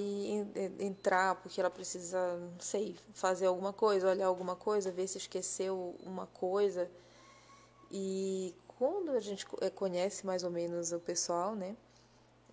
entrar 0.79 1.35
porque 1.35 1.61
ela 1.61 1.69
precisa, 1.69 2.37
não 2.37 2.61
sei, 2.61 2.97
fazer 3.13 3.47
alguma 3.47 3.73
coisa, 3.73 4.09
olhar 4.09 4.27
alguma 4.27 4.55
coisa, 4.55 4.93
ver 4.93 5.09
se 5.09 5.19
esqueceu 5.19 5.97
uma 6.05 6.27
coisa. 6.29 6.89
E 7.91 8.55
quando 8.79 9.11
a 9.11 9.21
gente 9.21 9.47
eh, 9.61 9.71
conhece 9.71 10.27
mais 10.27 10.43
ou 10.43 10.51
menos 10.51 10.93
o 10.93 10.99
pessoal, 10.99 11.55
né? 11.55 11.77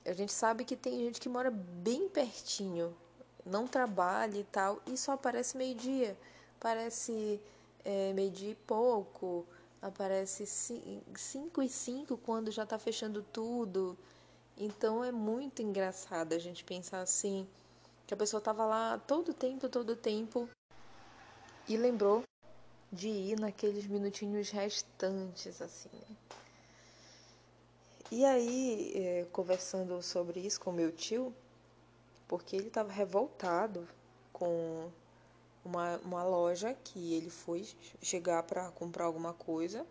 A 0.05 0.13
gente 0.13 0.31
sabe 0.31 0.65
que 0.65 0.75
tem 0.75 0.99
gente 0.99 1.19
que 1.19 1.29
mora 1.29 1.51
bem 1.51 2.09
pertinho, 2.09 2.95
não 3.45 3.67
trabalha 3.67 4.37
e 4.37 4.43
tal, 4.43 4.81
e 4.87 4.97
só 4.97 5.13
aparece 5.13 5.57
meio-dia. 5.57 6.17
Aparece 6.59 7.39
é, 7.85 8.13
meio-dia 8.13 8.51
e 8.51 8.55
pouco, 8.55 9.45
aparece 9.81 10.45
5 10.45 11.61
e 11.61 11.69
5 11.69 12.17
quando 12.17 12.51
já 12.51 12.63
está 12.63 12.77
fechando 12.79 13.23
tudo. 13.31 13.97
Então 14.57 15.03
é 15.03 15.11
muito 15.11 15.61
engraçado 15.61 16.33
a 16.33 16.39
gente 16.39 16.63
pensar 16.63 17.01
assim, 17.01 17.47
que 18.05 18.13
a 18.13 18.17
pessoa 18.17 18.39
estava 18.39 18.65
lá 18.65 18.99
todo 19.07 19.33
tempo, 19.33 19.69
todo 19.69 19.95
tempo, 19.95 20.49
e 21.67 21.77
lembrou 21.77 22.23
de 22.91 23.07
ir 23.07 23.39
naqueles 23.39 23.87
minutinhos 23.87 24.49
restantes, 24.49 25.61
assim, 25.61 25.89
né? 25.93 26.15
E 28.11 28.25
aí, 28.25 28.91
é, 28.93 29.25
conversando 29.31 30.01
sobre 30.01 30.41
isso 30.41 30.59
com 30.59 30.71
meu 30.73 30.91
tio, 30.91 31.33
porque 32.27 32.57
ele 32.57 32.67
estava 32.67 32.91
revoltado 32.91 33.87
com 34.33 34.89
uma, 35.63 35.97
uma 35.99 36.23
loja 36.23 36.73
que 36.83 37.13
ele 37.13 37.29
foi 37.29 37.65
chegar 38.01 38.43
para 38.43 38.69
comprar 38.71 39.05
alguma 39.05 39.33
coisa. 39.33 39.87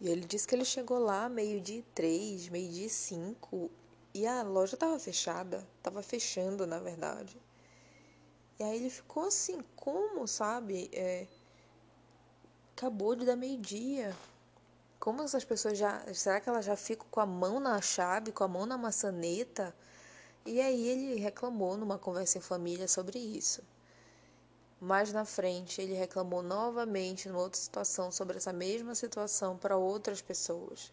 E 0.00 0.08
ele 0.08 0.26
disse 0.26 0.46
que 0.46 0.54
ele 0.54 0.66
chegou 0.66 0.98
lá 0.98 1.30
meio-dia 1.30 1.82
três, 1.94 2.48
meio-dia 2.50 2.90
cinco, 2.90 3.70
e 4.12 4.26
a 4.26 4.42
loja 4.42 4.74
estava 4.74 4.98
fechada, 4.98 5.66
estava 5.78 6.02
fechando, 6.02 6.66
na 6.66 6.78
verdade. 6.78 7.40
E 8.58 8.64
aí 8.64 8.76
ele 8.76 8.90
ficou 8.90 9.24
assim, 9.24 9.62
como, 9.74 10.26
sabe? 10.28 10.90
É, 10.92 11.26
acabou 12.78 13.16
de 13.16 13.26
dar 13.26 13.34
meio-dia. 13.34 14.14
Como 15.00 15.22
essas 15.22 15.44
pessoas 15.44 15.76
já. 15.76 16.02
Será 16.14 16.40
que 16.40 16.48
elas 16.48 16.64
já 16.64 16.76
ficam 16.76 17.06
com 17.10 17.20
a 17.20 17.26
mão 17.26 17.58
na 17.58 17.80
chave, 17.80 18.30
com 18.30 18.44
a 18.44 18.48
mão 18.48 18.64
na 18.66 18.78
maçaneta? 18.78 19.74
E 20.46 20.60
aí 20.60 20.88
ele 20.88 21.20
reclamou 21.20 21.76
numa 21.76 21.98
conversa 21.98 22.38
em 22.38 22.40
família 22.40 22.86
sobre 22.86 23.18
isso. 23.18 23.62
Mais 24.80 25.12
na 25.12 25.24
frente, 25.24 25.82
ele 25.82 25.94
reclamou 25.94 26.40
novamente 26.40 27.28
numa 27.28 27.40
outra 27.40 27.60
situação 27.60 28.12
sobre 28.12 28.36
essa 28.36 28.52
mesma 28.52 28.94
situação 28.94 29.56
para 29.56 29.76
outras 29.76 30.22
pessoas. 30.22 30.92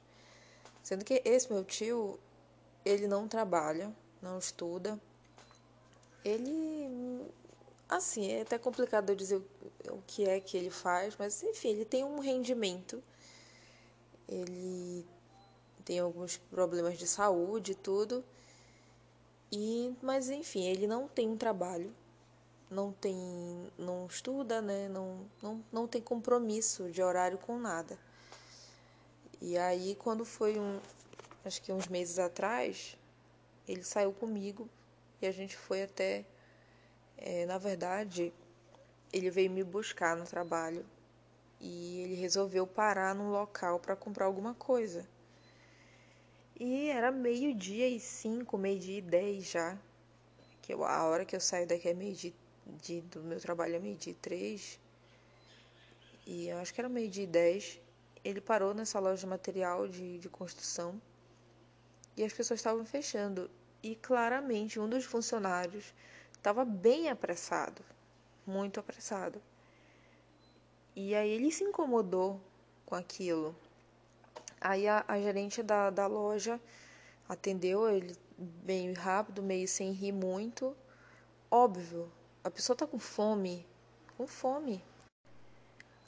Sendo 0.82 1.06
que 1.06 1.22
esse 1.24 1.52
meu 1.52 1.64
tio, 1.64 2.20
ele 2.84 3.08
não 3.08 3.28
trabalha, 3.28 3.96
não 4.22 4.40
estuda. 4.40 5.00
Ele 6.24 7.32
Assim, 7.88 8.32
é 8.32 8.42
até 8.42 8.58
complicado 8.58 9.10
eu 9.12 9.16
dizer 9.16 9.42
o 9.90 10.02
que 10.08 10.26
é 10.26 10.40
que 10.40 10.58
ele 10.58 10.72
faz, 10.72 11.16
mas 11.18 11.44
enfim, 11.44 11.70
ele 11.70 11.86
tem 11.86 12.04
um 12.04 12.20
rendimento. 12.20 13.04
Ele 14.28 15.06
tem 15.84 16.00
alguns 16.00 16.38
problemas 16.38 16.98
de 16.98 17.08
saúde 17.08 17.74
e 17.74 17.76
tudo. 17.76 18.24
E, 19.52 19.96
mas 20.02 20.30
enfim, 20.30 20.66
ele 20.66 20.88
não 20.88 21.08
tem 21.08 21.30
um 21.30 21.38
trabalho, 21.38 21.94
não 22.70 22.92
tem, 22.92 23.16
não 23.78 24.08
estuda, 24.08 24.62
né? 24.62 24.90
Não, 24.90 25.20
não, 25.42 25.64
não 25.72 25.88
tem 25.88 26.02
compromisso 26.02 26.90
de 26.90 27.02
horário 27.04 27.38
com 27.38 27.60
nada. 27.60 27.98
E 29.40 29.58
aí 29.58 29.96
quando 29.96 30.26
foi 30.26 30.60
um, 30.60 30.80
acho 31.46 31.62
que 31.62 31.72
uns 31.72 31.88
meses 31.88 32.18
atrás, 32.18 32.98
ele 33.68 33.84
saiu 33.84 34.12
comigo 34.12 34.68
e 35.22 35.28
a 35.28 35.32
gente 35.32 35.56
foi 35.56 35.84
até 35.84 36.26
é, 37.18 37.46
na 37.46 37.58
verdade, 37.58 38.34
ele 39.12 39.30
veio 39.30 39.50
me 39.50 39.64
buscar 39.64 40.16
no 40.16 40.26
trabalho 40.26 40.86
e 41.60 42.02
ele 42.02 42.16
resolveu 42.16 42.68
parar 42.68 43.16
num 43.16 43.32
local 43.32 43.80
para 43.80 43.96
comprar 43.96 44.26
alguma 44.26 44.54
coisa. 44.54 45.08
E 46.58 46.90
era 46.90 47.12
meio-dia 47.12 47.88
e 47.90 48.00
cinco, 48.00 48.58
meio-dia 48.58 49.00
e 49.00 49.02
dez 49.02 49.52
já. 49.52 49.78
Que 50.62 50.74
eu, 50.74 50.84
a 50.84 51.04
hora 51.04 51.26
que 51.26 51.36
eu 51.36 51.40
saio 51.40 51.68
daqui 51.68 51.90
é 51.90 51.94
meio-dia 51.94 52.34
do 53.12 53.22
meu 53.24 53.40
trabalho 53.40 53.76
é 53.76 53.80
meio-dia 53.80 54.14
e 54.14 54.16
três. 54.16 54.80
E 56.26 56.48
eu 56.48 56.58
acho 56.58 56.74
que 56.74 56.82
era 56.82 56.90
meio-dia 56.90 57.24
e 57.24 57.28
dez. 57.28 57.80
Ele 58.24 58.42
parou 58.42 58.74
nessa 58.74 59.00
loja 59.00 59.22
de 59.22 59.28
material 59.28 59.88
de, 59.88 60.18
de 60.18 60.30
construção. 60.30 61.00
E 62.18 62.24
as 62.24 62.34
pessoas 62.34 62.60
estavam 62.60 62.86
fechando. 62.86 63.50
E 63.84 63.96
claramente 63.96 64.80
um 64.80 64.90
dos 64.90 65.04
funcionários 65.04 65.94
estava 66.46 66.64
bem 66.64 67.10
apressado. 67.10 67.84
Muito 68.46 68.80
apressado. 68.80 69.42
E 70.96 71.16
aí 71.16 71.28
ele 71.28 71.52
se 71.52 71.64
incomodou 71.64 72.40
com 72.86 72.94
aquilo. 72.94 73.56
Aí 74.62 74.88
a, 74.88 75.04
a 75.08 75.20
gerente 75.20 75.64
da, 75.64 75.90
da 75.90 76.06
loja 76.06 76.62
atendeu 77.28 77.90
ele 77.90 78.16
bem 78.38 78.94
rápido, 78.94 79.42
meio 79.42 79.68
sem 79.68 79.92
rir 79.92 80.12
muito. 80.12 80.78
Óbvio, 81.50 82.12
a 82.44 82.52
pessoa 82.52 82.78
tá 82.78 82.86
com 82.86 83.00
fome, 83.00 83.66
com 84.16 84.28
fome. 84.28 84.84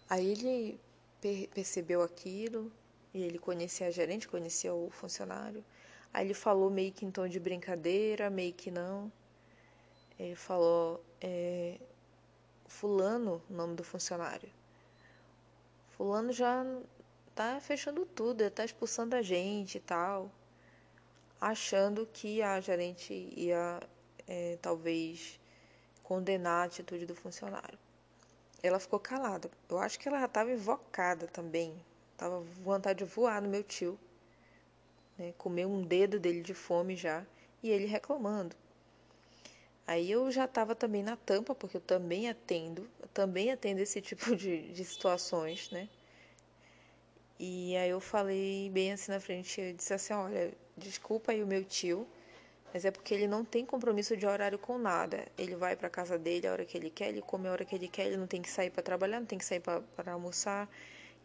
Aí 0.07 0.33
ele 0.33 0.79
per 1.19 1.47
percebeu 1.49 2.03
aquilo, 2.03 2.71
e 3.11 3.23
ele 3.23 3.39
conhecia 3.39 3.87
a 3.87 3.91
gerente, 3.91 4.27
conhecia 4.27 4.71
o 4.71 4.91
funcionário. 4.91 5.65
Aí 6.13 6.27
ele 6.27 6.35
falou 6.35 6.69
meio 6.69 6.93
que 6.93 7.05
em 7.05 7.09
tom 7.09 7.27
de 7.27 7.39
brincadeira, 7.39 8.29
meio 8.29 8.53
que 8.53 8.69
não. 8.69 9.11
Ele 10.19 10.35
falou, 10.35 11.03
é, 11.21 11.77
fulano, 12.65 13.41
o 13.49 13.53
nome 13.53 13.75
do 13.75 13.83
funcionário. 13.83 14.49
Fulano 15.89 16.31
já 16.31 16.65
tá 17.35 17.59
fechando 17.59 18.05
tudo, 18.05 18.49
tá 18.49 18.65
expulsando 18.65 19.15
a 19.15 19.21
gente 19.21 19.77
e 19.77 19.81
tal, 19.81 20.31
achando 21.39 22.07
que 22.11 22.41
a 22.41 22.59
gerente 22.59 23.13
ia 23.35 23.79
é, 24.27 24.57
talvez 24.61 25.39
condenar 26.03 26.63
a 26.63 26.65
atitude 26.65 27.05
do 27.05 27.15
funcionário. 27.15 27.77
Ela 28.63 28.79
ficou 28.79 28.99
calada. 28.99 29.51
Eu 29.69 29.77
acho 29.77 29.99
que 29.99 30.07
ela 30.07 30.19
já 30.19 30.25
estava 30.25 30.51
invocada 30.51 31.27
também. 31.27 31.75
Tava 32.17 32.39
vontade 32.63 32.99
de 32.99 33.05
voar 33.05 33.41
no 33.41 33.49
meu 33.49 33.63
tio, 33.63 33.99
né? 35.17 35.33
Comer 35.37 35.65
um 35.65 35.83
dedo 35.83 36.19
dele 36.19 36.41
de 36.41 36.53
fome 36.53 36.95
já 36.95 37.25
e 37.61 37.69
ele 37.69 37.85
reclamando. 37.85 38.55
Aí 39.87 40.11
eu 40.11 40.29
já 40.31 40.45
estava 40.45 40.75
também 40.75 41.01
na 41.01 41.15
tampa, 41.15 41.55
porque 41.55 41.77
eu 41.77 41.81
também 41.81 42.29
atendo, 42.29 42.89
eu 43.01 43.07
também 43.09 43.51
atendo 43.51 43.81
esse 43.81 44.01
tipo 44.01 44.35
de, 44.35 44.71
de 44.73 44.85
situações, 44.85 45.71
né? 45.71 45.87
E 47.39 47.75
aí 47.77 47.89
eu 47.89 47.99
falei 47.99 48.69
bem 48.71 48.91
assim 48.91 49.11
na 49.11 49.19
frente, 49.19 49.61
eu 49.61 49.73
disse 49.73 49.93
assim, 49.93 50.13
olha, 50.13 50.53
desculpa 50.75 51.31
aí 51.31 51.43
o 51.43 51.47
meu 51.47 51.63
tio, 51.63 52.07
mas 52.73 52.83
é 52.85 52.91
porque 52.91 53.13
ele 53.13 53.27
não 53.27 53.45
tem 53.45 53.65
compromisso 53.65 54.17
de 54.17 54.25
horário 54.25 54.59
com 54.59 54.77
nada. 54.77 55.25
Ele 55.37 55.55
vai 55.55 55.75
para 55.75 55.89
casa 55.89 56.17
dele 56.17 56.47
a 56.47 56.51
hora 56.51 56.65
que 56.65 56.77
ele 56.77 56.89
quer, 56.89 57.09
ele 57.09 57.21
come 57.21 57.47
a 57.47 57.51
hora 57.51 57.63
que 57.65 57.75
ele 57.75 57.87
quer, 57.87 58.07
ele 58.07 58.17
não 58.17 58.27
tem 58.27 58.41
que 58.41 58.49
sair 58.49 58.69
para 58.71 58.83
trabalhar, 58.83 59.19
não 59.19 59.27
tem 59.27 59.37
que 59.39 59.45
sair 59.45 59.61
para 59.61 60.11
almoçar 60.11 60.69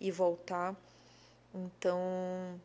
e 0.00 0.11
voltar. 0.11 0.76
Então, 1.54 2.61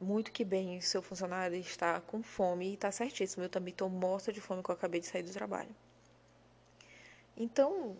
muito 0.00 0.30
que 0.30 0.44
bem, 0.44 0.80
seu 0.80 1.02
funcionário 1.02 1.56
está 1.56 2.00
com 2.00 2.22
fome 2.22 2.70
e 2.70 2.74
está 2.74 2.90
certíssimo. 2.92 3.44
Eu 3.44 3.48
também 3.48 3.72
estou 3.72 3.88
morta 3.88 4.32
de 4.32 4.40
fome 4.40 4.62
que 4.62 4.70
eu 4.70 4.74
acabei 4.74 5.00
de 5.00 5.06
sair 5.06 5.22
do 5.22 5.32
trabalho. 5.32 5.74
Então, 7.36 7.96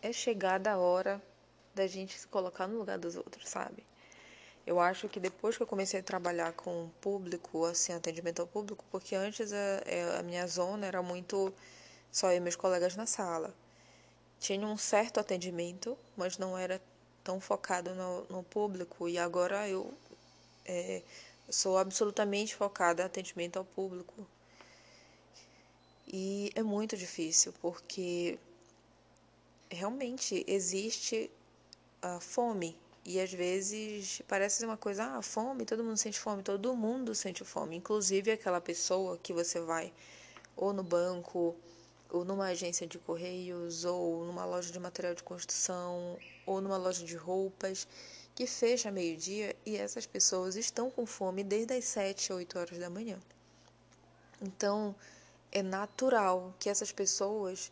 é 0.00 0.12
chegada 0.12 0.72
a 0.72 0.78
hora 0.78 1.22
da 1.74 1.86
gente 1.86 2.18
se 2.18 2.26
colocar 2.26 2.66
no 2.66 2.78
lugar 2.78 2.98
dos 2.98 3.16
outros, 3.16 3.48
sabe? 3.48 3.84
Eu 4.66 4.78
acho 4.78 5.08
que 5.08 5.18
depois 5.18 5.56
que 5.56 5.62
eu 5.62 5.66
comecei 5.66 6.00
a 6.00 6.02
trabalhar 6.02 6.52
com 6.52 6.88
público, 7.00 7.64
assim, 7.64 7.92
atendimento 7.92 8.40
ao 8.40 8.46
público, 8.46 8.84
porque 8.90 9.14
antes 9.14 9.52
a, 9.52 9.56
é, 9.86 10.18
a 10.18 10.22
minha 10.22 10.46
zona 10.46 10.86
era 10.86 11.02
muito 11.02 11.52
só 12.10 12.30
eu 12.30 12.36
e 12.36 12.40
meus 12.40 12.56
colegas 12.56 12.94
na 12.94 13.06
sala. 13.06 13.54
Tinha 14.38 14.66
um 14.66 14.76
certo 14.76 15.18
atendimento, 15.18 15.96
mas 16.16 16.38
não 16.38 16.56
era 16.56 16.80
tão 17.24 17.40
focado 17.40 17.94
no, 17.94 18.24
no 18.24 18.42
público. 18.42 19.08
E 19.08 19.18
agora 19.18 19.68
eu 19.68 19.92
é, 20.64 21.02
sou 21.48 21.78
absolutamente 21.78 22.54
focada 22.54 23.02
em 23.02 23.06
atendimento 23.06 23.58
ao 23.58 23.64
público. 23.64 24.26
E 26.06 26.50
é 26.54 26.62
muito 26.62 26.96
difícil, 26.96 27.52
porque 27.60 28.38
realmente 29.70 30.44
existe 30.46 31.30
a 32.00 32.20
fome. 32.20 32.76
E 33.04 33.18
às 33.20 33.32
vezes 33.32 34.22
parece 34.28 34.64
uma 34.64 34.76
coisa, 34.76 35.04
ah, 35.04 35.22
fome, 35.22 35.64
todo 35.64 35.82
mundo 35.82 35.96
sente 35.96 36.20
fome, 36.20 36.42
todo 36.42 36.76
mundo 36.76 37.14
sente 37.14 37.44
fome, 37.44 37.76
inclusive 37.76 38.30
aquela 38.30 38.60
pessoa 38.60 39.18
que 39.18 39.32
você 39.32 39.60
vai 39.60 39.92
ou 40.56 40.72
no 40.72 40.82
banco, 40.82 41.56
ou 42.10 42.24
numa 42.24 42.46
agência 42.46 42.86
de 42.86 42.98
correios, 42.98 43.84
ou 43.84 44.24
numa 44.24 44.44
loja 44.44 44.70
de 44.70 44.78
material 44.78 45.14
de 45.14 45.22
construção, 45.22 46.18
ou 46.46 46.60
numa 46.60 46.76
loja 46.76 47.04
de 47.04 47.16
roupas, 47.16 47.88
que 48.34 48.46
fecha 48.46 48.90
meio-dia 48.90 49.54
e 49.64 49.76
essas 49.76 50.06
pessoas 50.06 50.56
estão 50.56 50.90
com 50.90 51.04
fome 51.04 51.44
desde 51.44 51.74
as 51.74 51.84
7, 51.84 52.32
8 52.32 52.58
horas 52.58 52.78
da 52.78 52.88
manhã. 52.88 53.18
Então, 54.40 54.94
é 55.50 55.62
natural 55.62 56.54
que 56.58 56.68
essas 56.68 56.90
pessoas 56.90 57.70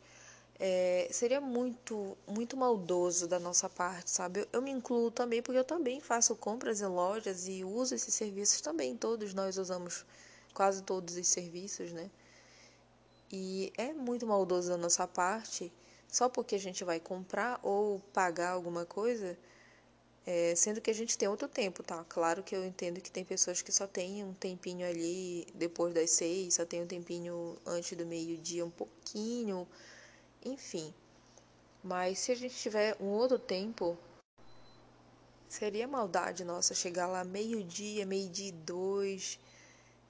é, 0.59 1.09
seria 1.11 1.41
muito, 1.41 2.17
muito 2.27 2.55
maldoso 2.57 3.27
da 3.27 3.39
nossa 3.39 3.69
parte, 3.69 4.11
sabe? 4.11 4.41
Eu, 4.41 4.49
eu, 4.53 4.63
me 4.63 4.71
incluo 4.71 5.11
também 5.11 5.43
porque 5.43 5.59
eu 5.59 5.65
também 5.65 6.01
faço 6.01 6.37
compras 6.37 6.83
em 6.83 6.87
lojas 6.87 7.49
e 7.49 7.65
uso 7.65 7.95
esses 7.95 8.15
serviços 8.15 8.61
também. 8.61 8.95
Todos 8.95 9.33
nós 9.33 9.57
usamos 9.57 10.05
quase 10.53 10.83
todos 10.83 11.17
os 11.17 11.27
serviços, 11.27 11.93
né? 11.93 12.11
E 13.33 13.73
é 13.79 13.93
muito 13.93 14.27
maldoso 14.27 14.69
da 14.69 14.77
nossa 14.77 15.07
parte, 15.07 15.73
só 16.09 16.29
porque 16.29 16.57
a 16.57 16.59
gente 16.59 16.85
vai 16.85 17.01
comprar 17.01 17.59
ou 17.63 18.01
pagar 18.13 18.51
alguma 18.51 18.85
coisa, 18.85 19.39
é, 20.31 20.55
sendo 20.55 20.81
que 20.81 20.91
a 20.91 20.95
gente 20.95 21.19
tem 21.19 21.29
outro 21.29 21.49
tempo, 21.49 21.83
tá? 21.83 22.05
Claro 22.09 22.41
que 22.45 22.55
eu 22.55 22.65
entendo 22.65 23.01
que 23.01 23.11
tem 23.11 23.25
pessoas 23.25 23.63
que 23.63 23.73
só 23.73 23.87
têm 23.87 24.25
um 24.25 24.33
tempinho 24.33 24.87
ali 24.87 25.45
depois 25.55 25.93
das 25.93 26.11
seis, 26.11 26.55
só 26.55 26.65
tem 26.65 26.81
um 26.83 26.87
tempinho 26.87 27.57
antes 27.67 27.99
do 27.99 28.07
meio-dia, 28.07 28.65
um 28.65 28.71
pouquinho 28.71 29.67
enfim. 30.45 30.95
Mas 31.83 32.21
se 32.21 32.31
a 32.31 32.37
gente 32.37 32.55
tiver 32.55 32.97
um 33.01 33.07
outro 33.07 33.39
tempo, 33.41 33.99
seria 35.49 35.89
maldade 35.89 36.45
nossa 36.45 36.75
chegar 36.75 37.09
lá 37.09 37.25
meio-dia, 37.25 38.07
meio-dia 38.07 38.51
e 38.51 38.53
dois 38.53 39.39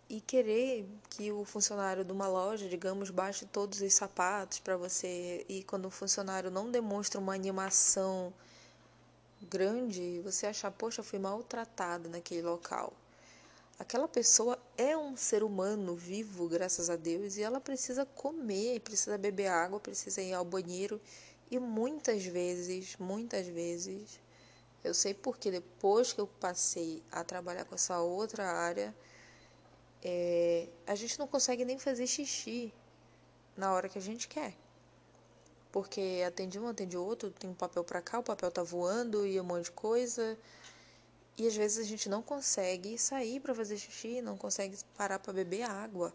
e 0.09 0.21
querer 0.21 0.87
que 1.09 1.33
o 1.33 1.47
funcionário 1.47 2.05
de 2.05 2.13
uma 2.13 2.29
loja, 2.29 2.69
digamos, 2.69 3.09
baixe 3.09 3.47
todos 3.47 3.81
os 3.81 3.95
sapatos 3.95 4.59
para 4.59 4.77
você 4.77 5.47
e 5.49 5.63
quando 5.65 5.87
o 5.87 5.91
funcionário 5.91 6.51
não 6.51 6.71
demonstra 6.71 7.19
uma 7.19 7.35
animação 7.35 8.35
grande, 9.49 10.21
você 10.21 10.47
achar, 10.47 10.71
poxa, 10.71 11.03
fui 11.03 11.19
maltratado 11.19 12.09
naquele 12.09 12.43
local. 12.43 12.93
Aquela 13.79 14.07
pessoa 14.07 14.59
é 14.77 14.97
um 14.97 15.17
ser 15.17 15.43
humano 15.43 15.95
vivo, 15.95 16.49
graças 16.49 16.91
a 16.91 16.97
Deus, 16.97 17.37
e 17.37 17.43
ela 17.43 17.61
precisa 17.61 18.05
comer, 18.05 18.81
precisa 18.81 19.17
beber 19.17 19.47
água, 19.47 19.81
precisa 19.81 20.21
ir 20.21 20.35
ao 20.35 20.45
banheiro. 20.45 21.01
E 21.51 21.59
muitas 21.59 22.25
vezes, 22.25 22.97
muitas 22.99 23.47
vezes, 23.47 24.21
eu 24.85 24.93
sei 24.93 25.15
porque 25.15 25.51
depois 25.51 26.13
que 26.13 26.21
eu 26.21 26.27
passei 26.27 27.03
a 27.11 27.25
trabalhar 27.25 27.65
com 27.65 27.75
essa 27.75 27.99
outra 28.01 28.47
área, 28.47 28.95
é, 30.03 30.69
a 30.87 30.95
gente 30.95 31.19
não 31.19 31.27
consegue 31.27 31.65
nem 31.65 31.79
fazer 31.79 32.07
xixi 32.07 32.73
na 33.57 33.73
hora 33.73 33.89
que 33.89 33.99
a 33.99 34.03
gente 34.03 34.29
quer. 34.29 34.55
Porque 35.73 36.25
atende 36.27 36.59
um, 36.59 36.69
atende 36.69 36.97
outro, 36.97 37.31
tem 37.31 37.49
um 37.49 37.55
papel 37.55 37.85
para 37.85 38.03
cá, 38.03 38.19
o 38.19 38.23
papel 38.23 38.51
tá 38.51 38.63
voando 38.63 39.27
e 39.27 39.41
um 39.41 39.45
monte 39.45 39.65
de 39.67 39.73
coisa. 39.73 40.37
E 41.37 41.47
às 41.47 41.57
vezes 41.57 41.79
a 41.79 41.89
gente 41.89 42.09
não 42.09 42.23
consegue 42.23 42.99
sair 42.99 43.41
para 43.41 43.55
fazer 43.55 43.79
xixi, 43.79 44.21
não 44.21 44.37
consegue 44.37 44.77
parar 44.97 45.19
para 45.19 45.33
beber 45.33 45.63
água. 45.63 46.13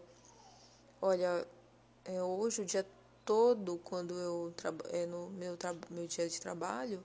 Olha, 1.00 1.46
é, 2.04 2.22
hoje 2.22 2.62
o 2.62 2.64
dia 2.64 2.86
todo, 3.24 3.78
quando 3.82 4.14
eu 4.14 4.54
é, 4.90 5.06
no 5.06 5.28
meu, 5.30 5.58
meu 5.90 6.06
dia 6.06 6.28
de 6.28 6.40
trabalho, 6.40 7.02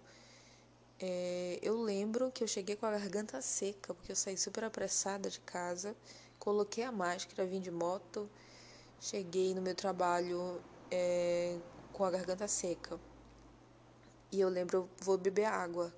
é, 0.99 1.57
eu 1.63 1.81
lembro 1.81 2.31
que 2.31 2.43
eu 2.43 2.47
cheguei 2.47 2.75
com 2.75 2.85
a 2.85 2.91
garganta 2.91 3.41
seca, 3.41 3.93
porque 3.93 4.11
eu 4.11 4.15
saí 4.15 4.37
super 4.37 4.63
apressada 4.63 5.29
de 5.29 5.39
casa, 5.39 5.95
coloquei 6.37 6.83
a 6.83 6.91
máscara, 6.91 7.43
vim 7.43 7.59
de 7.59 7.71
moto, 7.71 8.29
cheguei 8.99 9.55
no 9.55 9.63
meu 9.63 9.73
trabalho 9.73 10.61
é, 10.91 11.57
com 11.91 12.03
a 12.03 12.11
garganta 12.11 12.47
seca. 12.47 12.99
E 14.31 14.39
eu 14.39 14.49
lembro, 14.49 14.89
vou 15.01 15.17
beber 15.17 15.45
água. 15.45 15.93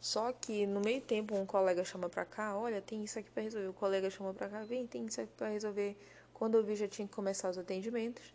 Só 0.00 0.32
que 0.32 0.66
no 0.66 0.80
meio 0.80 1.00
tempo 1.00 1.36
um 1.36 1.44
colega 1.44 1.84
chama 1.84 2.08
pra 2.08 2.24
cá, 2.24 2.56
olha, 2.56 2.80
tem 2.80 3.04
isso 3.04 3.18
aqui 3.18 3.30
para 3.30 3.42
resolver. 3.42 3.68
O 3.68 3.72
colega 3.72 4.08
chama 4.10 4.32
pra 4.32 4.48
cá, 4.48 4.64
vem, 4.64 4.86
tem 4.86 5.04
isso 5.06 5.20
aqui 5.20 5.32
para 5.36 5.48
resolver. 5.48 5.96
Quando 6.32 6.56
eu 6.56 6.64
vi 6.64 6.74
já 6.74 6.88
tinha 6.88 7.06
que 7.06 7.14
começar 7.14 7.50
os 7.50 7.58
atendimentos. 7.58 8.34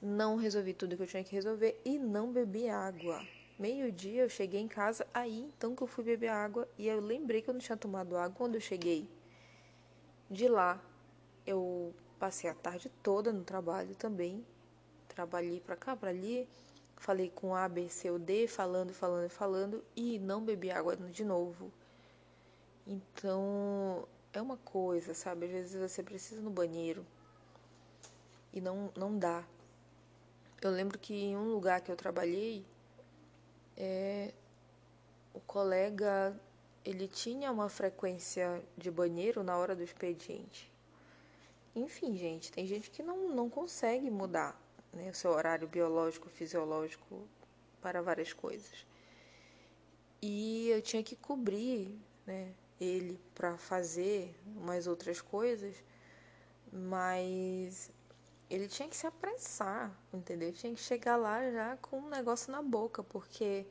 Não 0.00 0.36
resolvi 0.36 0.72
tudo 0.72 0.96
que 0.96 1.02
eu 1.02 1.06
tinha 1.06 1.24
que 1.24 1.34
resolver 1.34 1.80
e 1.84 1.98
não 1.98 2.32
bebi 2.32 2.68
água. 2.68 3.22
Meio-dia 3.58 4.22
eu 4.22 4.28
cheguei 4.28 4.60
em 4.60 4.68
casa, 4.68 5.06
aí 5.12 5.40
então 5.40 5.74
que 5.74 5.82
eu 5.82 5.86
fui 5.86 6.04
beber 6.04 6.28
água 6.28 6.68
e 6.78 6.86
eu 6.86 7.00
lembrei 7.00 7.42
que 7.42 7.50
eu 7.50 7.54
não 7.54 7.60
tinha 7.60 7.76
tomado 7.76 8.16
água 8.16 8.34
quando 8.36 8.54
eu 8.54 8.60
cheguei. 8.60 9.08
De 10.30 10.48
lá, 10.48 10.80
eu 11.44 11.92
passei 12.18 12.48
a 12.48 12.54
tarde 12.54 12.90
toda 13.02 13.32
no 13.32 13.42
trabalho 13.42 13.94
também. 13.96 14.46
Trabalhei 15.18 15.58
para 15.58 15.74
cá, 15.74 15.96
para 15.96 16.10
ali. 16.10 16.48
Falei 16.94 17.28
com 17.28 17.52
A, 17.52 17.68
B, 17.68 17.88
C 17.88 18.08
ou 18.08 18.20
D, 18.20 18.46
falando, 18.46 18.94
falando, 18.94 19.28
falando. 19.28 19.84
E 19.96 20.16
não 20.20 20.44
bebi 20.44 20.70
água 20.70 20.94
de 20.96 21.24
novo. 21.24 21.72
Então, 22.86 24.06
é 24.32 24.40
uma 24.40 24.56
coisa, 24.58 25.14
sabe? 25.14 25.46
Às 25.46 25.50
vezes 25.50 25.90
você 25.90 26.04
precisa 26.04 26.40
no 26.40 26.50
banheiro 26.50 27.04
e 28.52 28.60
não, 28.60 28.92
não 28.96 29.18
dá. 29.18 29.44
Eu 30.62 30.70
lembro 30.70 30.96
que 30.96 31.12
em 31.12 31.36
um 31.36 31.50
lugar 31.50 31.80
que 31.80 31.90
eu 31.90 31.96
trabalhei, 31.96 32.64
é, 33.76 34.32
o 35.34 35.40
colega 35.40 36.32
ele 36.84 37.08
tinha 37.08 37.50
uma 37.50 37.68
frequência 37.68 38.62
de 38.76 38.88
banheiro 38.88 39.42
na 39.42 39.58
hora 39.58 39.74
do 39.74 39.82
expediente. 39.82 40.72
Enfim, 41.74 42.16
gente, 42.16 42.52
tem 42.52 42.64
gente 42.64 42.88
que 42.88 43.02
não, 43.02 43.30
não 43.30 43.50
consegue 43.50 44.08
mudar 44.08 44.67
né, 44.92 45.10
o 45.10 45.14
seu 45.14 45.30
horário 45.30 45.68
biológico, 45.68 46.28
fisiológico 46.28 47.26
para 47.80 48.02
várias 48.02 48.32
coisas. 48.32 48.86
E 50.20 50.68
eu 50.70 50.82
tinha 50.82 51.02
que 51.02 51.14
cobrir 51.14 51.98
né, 52.26 52.52
ele 52.80 53.20
para 53.34 53.56
fazer 53.56 54.34
umas 54.56 54.86
outras 54.86 55.20
coisas, 55.20 55.76
mas 56.72 57.90
ele 58.50 58.66
tinha 58.66 58.88
que 58.88 58.96
se 58.96 59.06
apressar, 59.06 59.96
entendeu? 60.12 60.52
Tinha 60.52 60.74
que 60.74 60.80
chegar 60.80 61.16
lá 61.16 61.50
já 61.50 61.76
com 61.76 61.98
um 61.98 62.08
negócio 62.08 62.50
na 62.50 62.62
boca, 62.62 63.02
porque 63.02 63.66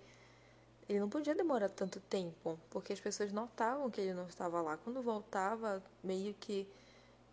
ele 0.88 1.00
não 1.00 1.10
podia 1.10 1.36
demorar 1.36 1.70
tanto 1.70 2.00
tempo, 2.00 2.58
porque 2.70 2.94
as 2.94 3.00
pessoas 3.00 3.32
notavam 3.32 3.90
que 3.90 4.00
ele 4.00 4.14
não 4.14 4.28
estava 4.28 4.62
lá. 4.62 4.78
Quando 4.78 5.02
voltava, 5.02 5.84
meio 6.04 6.34
que 6.36 6.68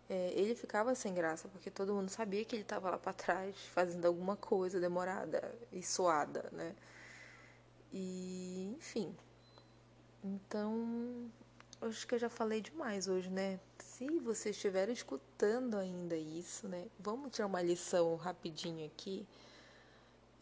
é, 0.09 0.31
ele 0.35 0.55
ficava 0.55 0.93
sem 0.93 1.13
graça, 1.13 1.47
porque 1.47 1.71
todo 1.71 1.93
mundo 1.93 2.09
sabia 2.09 2.45
que 2.45 2.55
ele 2.55 2.63
estava 2.63 2.91
lá 2.91 2.97
para 2.97 3.13
trás, 3.13 3.55
fazendo 3.73 4.05
alguma 4.05 4.35
coisa 4.35 4.79
demorada 4.79 5.53
e 5.71 5.81
suada, 5.81 6.49
né? 6.51 6.75
E, 7.91 8.75
enfim. 8.77 9.15
Então, 10.23 11.31
acho 11.81 12.07
que 12.07 12.15
eu 12.15 12.19
já 12.19 12.29
falei 12.29 12.61
demais 12.61 13.07
hoje, 13.07 13.29
né? 13.29 13.59
Se 13.79 14.19
você 14.19 14.49
estiver 14.51 14.89
escutando 14.89 15.77
ainda 15.77 16.15
isso, 16.15 16.67
né? 16.67 16.87
Vamos 16.99 17.31
tirar 17.31 17.47
uma 17.47 17.61
lição 17.61 18.15
rapidinho 18.15 18.85
aqui 18.85 19.25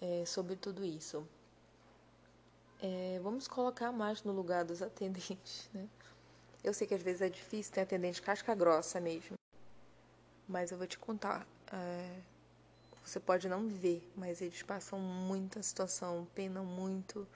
é, 0.01 0.25
sobre 0.25 0.55
tudo 0.55 0.83
isso. 0.83 1.25
É, 2.81 3.19
vamos 3.23 3.47
colocar 3.47 3.91
mais 3.93 4.23
no 4.23 4.33
lugar 4.33 4.65
dos 4.65 4.81
atendentes, 4.81 5.69
né? 5.73 5.87
Eu 6.63 6.73
sei 6.73 6.87
que 6.87 6.93
às 6.93 7.01
vezes 7.01 7.21
é 7.21 7.29
difícil, 7.29 7.73
tem 7.73 7.83
atendente 7.83 8.21
casca 8.21 8.53
grossa 8.55 8.99
mesmo. 8.99 9.35
Mas 10.47 10.71
eu 10.71 10.77
vou 10.77 10.87
te 10.87 10.99
contar. 10.99 11.47
É, 11.71 12.19
você 13.03 13.19
pode 13.19 13.49
não 13.49 13.67
ver, 13.67 14.09
mas 14.15 14.41
eles 14.41 14.61
passam 14.63 14.99
muita 14.99 15.61
situação, 15.61 16.27
penam 16.33 16.65
muito 16.65 17.27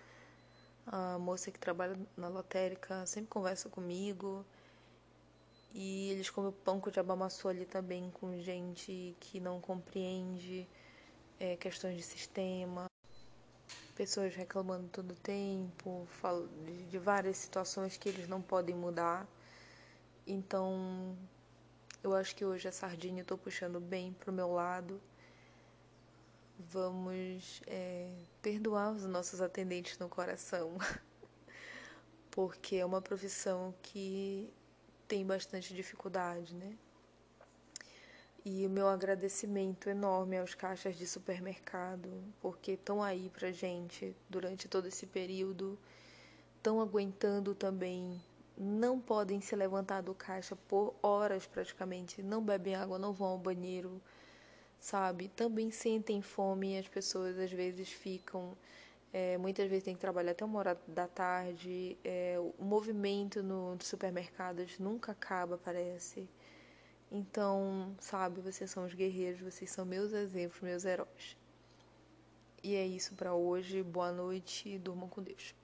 a 0.86 1.20
moça 1.20 1.52
que 1.52 1.60
trabalha 1.60 1.98
na 2.16 2.30
lotérica 2.30 3.06
sempre 3.06 3.30
conversa 3.30 3.70
comigo. 3.70 4.46
E 5.74 6.12
eles 6.12 6.30
comem 6.30 6.52
pão 6.64 6.80
com 6.80 6.90
diabamaçu 6.90 7.50
ali 7.50 7.66
também 7.66 8.10
com 8.12 8.40
gente 8.40 9.16
que 9.20 9.40
não 9.40 9.60
compreende 9.60 10.68
é, 11.40 11.56
questões 11.58 11.98
de 11.98 12.04
sistema. 12.04 12.86
Pessoas 13.96 14.34
reclamando 14.36 14.88
todo 14.90 15.12
o 15.12 15.16
tempo, 15.16 16.08
de 16.90 16.98
várias 16.98 17.38
situações 17.38 17.98
que 17.98 18.08
eles 18.10 18.28
não 18.28 18.42
podem 18.42 18.76
mudar. 18.76 19.28
Então, 20.26 21.16
eu 22.08 22.16
acho 22.16 22.36
que 22.36 22.46
hoje 22.46 22.68
a 22.68 22.72
sardinha 22.72 23.22
eu 23.22 23.26
tô 23.26 23.38
puxando 23.38 23.80
bem 23.80 24.14
pro 24.14 24.34
meu 24.34 24.52
lado 24.52 25.02
vamos 26.60 27.62
é, 27.68 28.12
perdoar 28.42 28.92
os 28.92 29.06
nossos 29.06 29.42
atendentes 29.42 29.98
no 30.00 30.10
coração, 30.10 30.78
porque 32.32 32.78
é 32.78 32.86
uma 32.86 33.02
profissão 33.02 33.74
que 33.82 34.52
tem 35.08 35.26
bastante 35.26 35.74
dificuldade, 35.74 36.56
né? 36.56 36.76
E 38.44 38.66
o 38.66 38.70
meu 38.70 38.88
agradecimento 38.88 39.90
enorme 39.90 40.38
aos 40.38 40.56
caixas 40.56 40.96
de 40.98 41.06
supermercado, 41.06 42.10
porque 42.42 42.72
estão 42.72 43.04
aí 43.04 43.30
pra 43.30 43.52
gente 43.52 44.16
durante 44.30 44.70
todo 44.70 44.88
esse 44.88 45.06
período, 45.06 45.78
estão 46.56 46.80
aguentando 46.80 47.54
também, 47.54 48.22
não 48.58 49.00
podem 49.00 49.40
se 49.40 49.56
levantar 49.56 50.02
do 50.02 50.14
caixa 50.16 50.56
por 50.68 50.96
horas 51.02 51.46
praticamente, 51.46 52.24
não 52.24 52.44
bebem 52.44 52.76
água, 52.76 52.98
não 52.98 53.14
vão 53.14 53.30
ao 53.30 53.38
banheiro, 53.38 54.02
sabe? 54.80 55.28
Também 55.30 55.70
sentem 55.72 56.22
fome 56.22 56.78
as 56.78 56.88
pessoas 56.88 57.38
às 57.38 57.52
vezes 57.52 57.90
ficam. 57.92 58.58
É, 59.14 59.38
muitas 59.38 59.70
vezes 59.70 59.86
tem 59.86 59.96
que 59.96 60.02
trabalhar 60.02 60.32
até 60.32 60.44
uma 60.44 60.60
hora 60.60 60.78
da 60.88 61.08
tarde. 61.08 61.98
É, 62.04 62.38
o 62.60 62.64
movimento 62.64 63.42
no, 63.44 63.76
nos 63.76 63.88
supermercados 63.88 64.80
nunca 64.80 65.12
acaba, 65.12 65.58
parece. 65.58 66.28
Então, 67.12 67.96
sabe, 68.00 68.42
vocês 68.42 68.70
são 68.70 68.86
os 68.86 68.94
guerreiros, 68.94 69.40
vocês 69.40 69.72
são 69.72 69.86
meus 69.86 70.12
exemplos, 70.14 70.62
meus 70.62 70.84
heróis. 70.84 71.38
E 72.64 72.76
é 72.76 72.86
isso 72.86 73.16
para 73.16 73.34
hoje. 73.34 73.82
Boa 73.82 74.12
noite 74.12 74.78
durmam 74.80 75.08
com 75.08 75.24
Deus. 75.24 75.57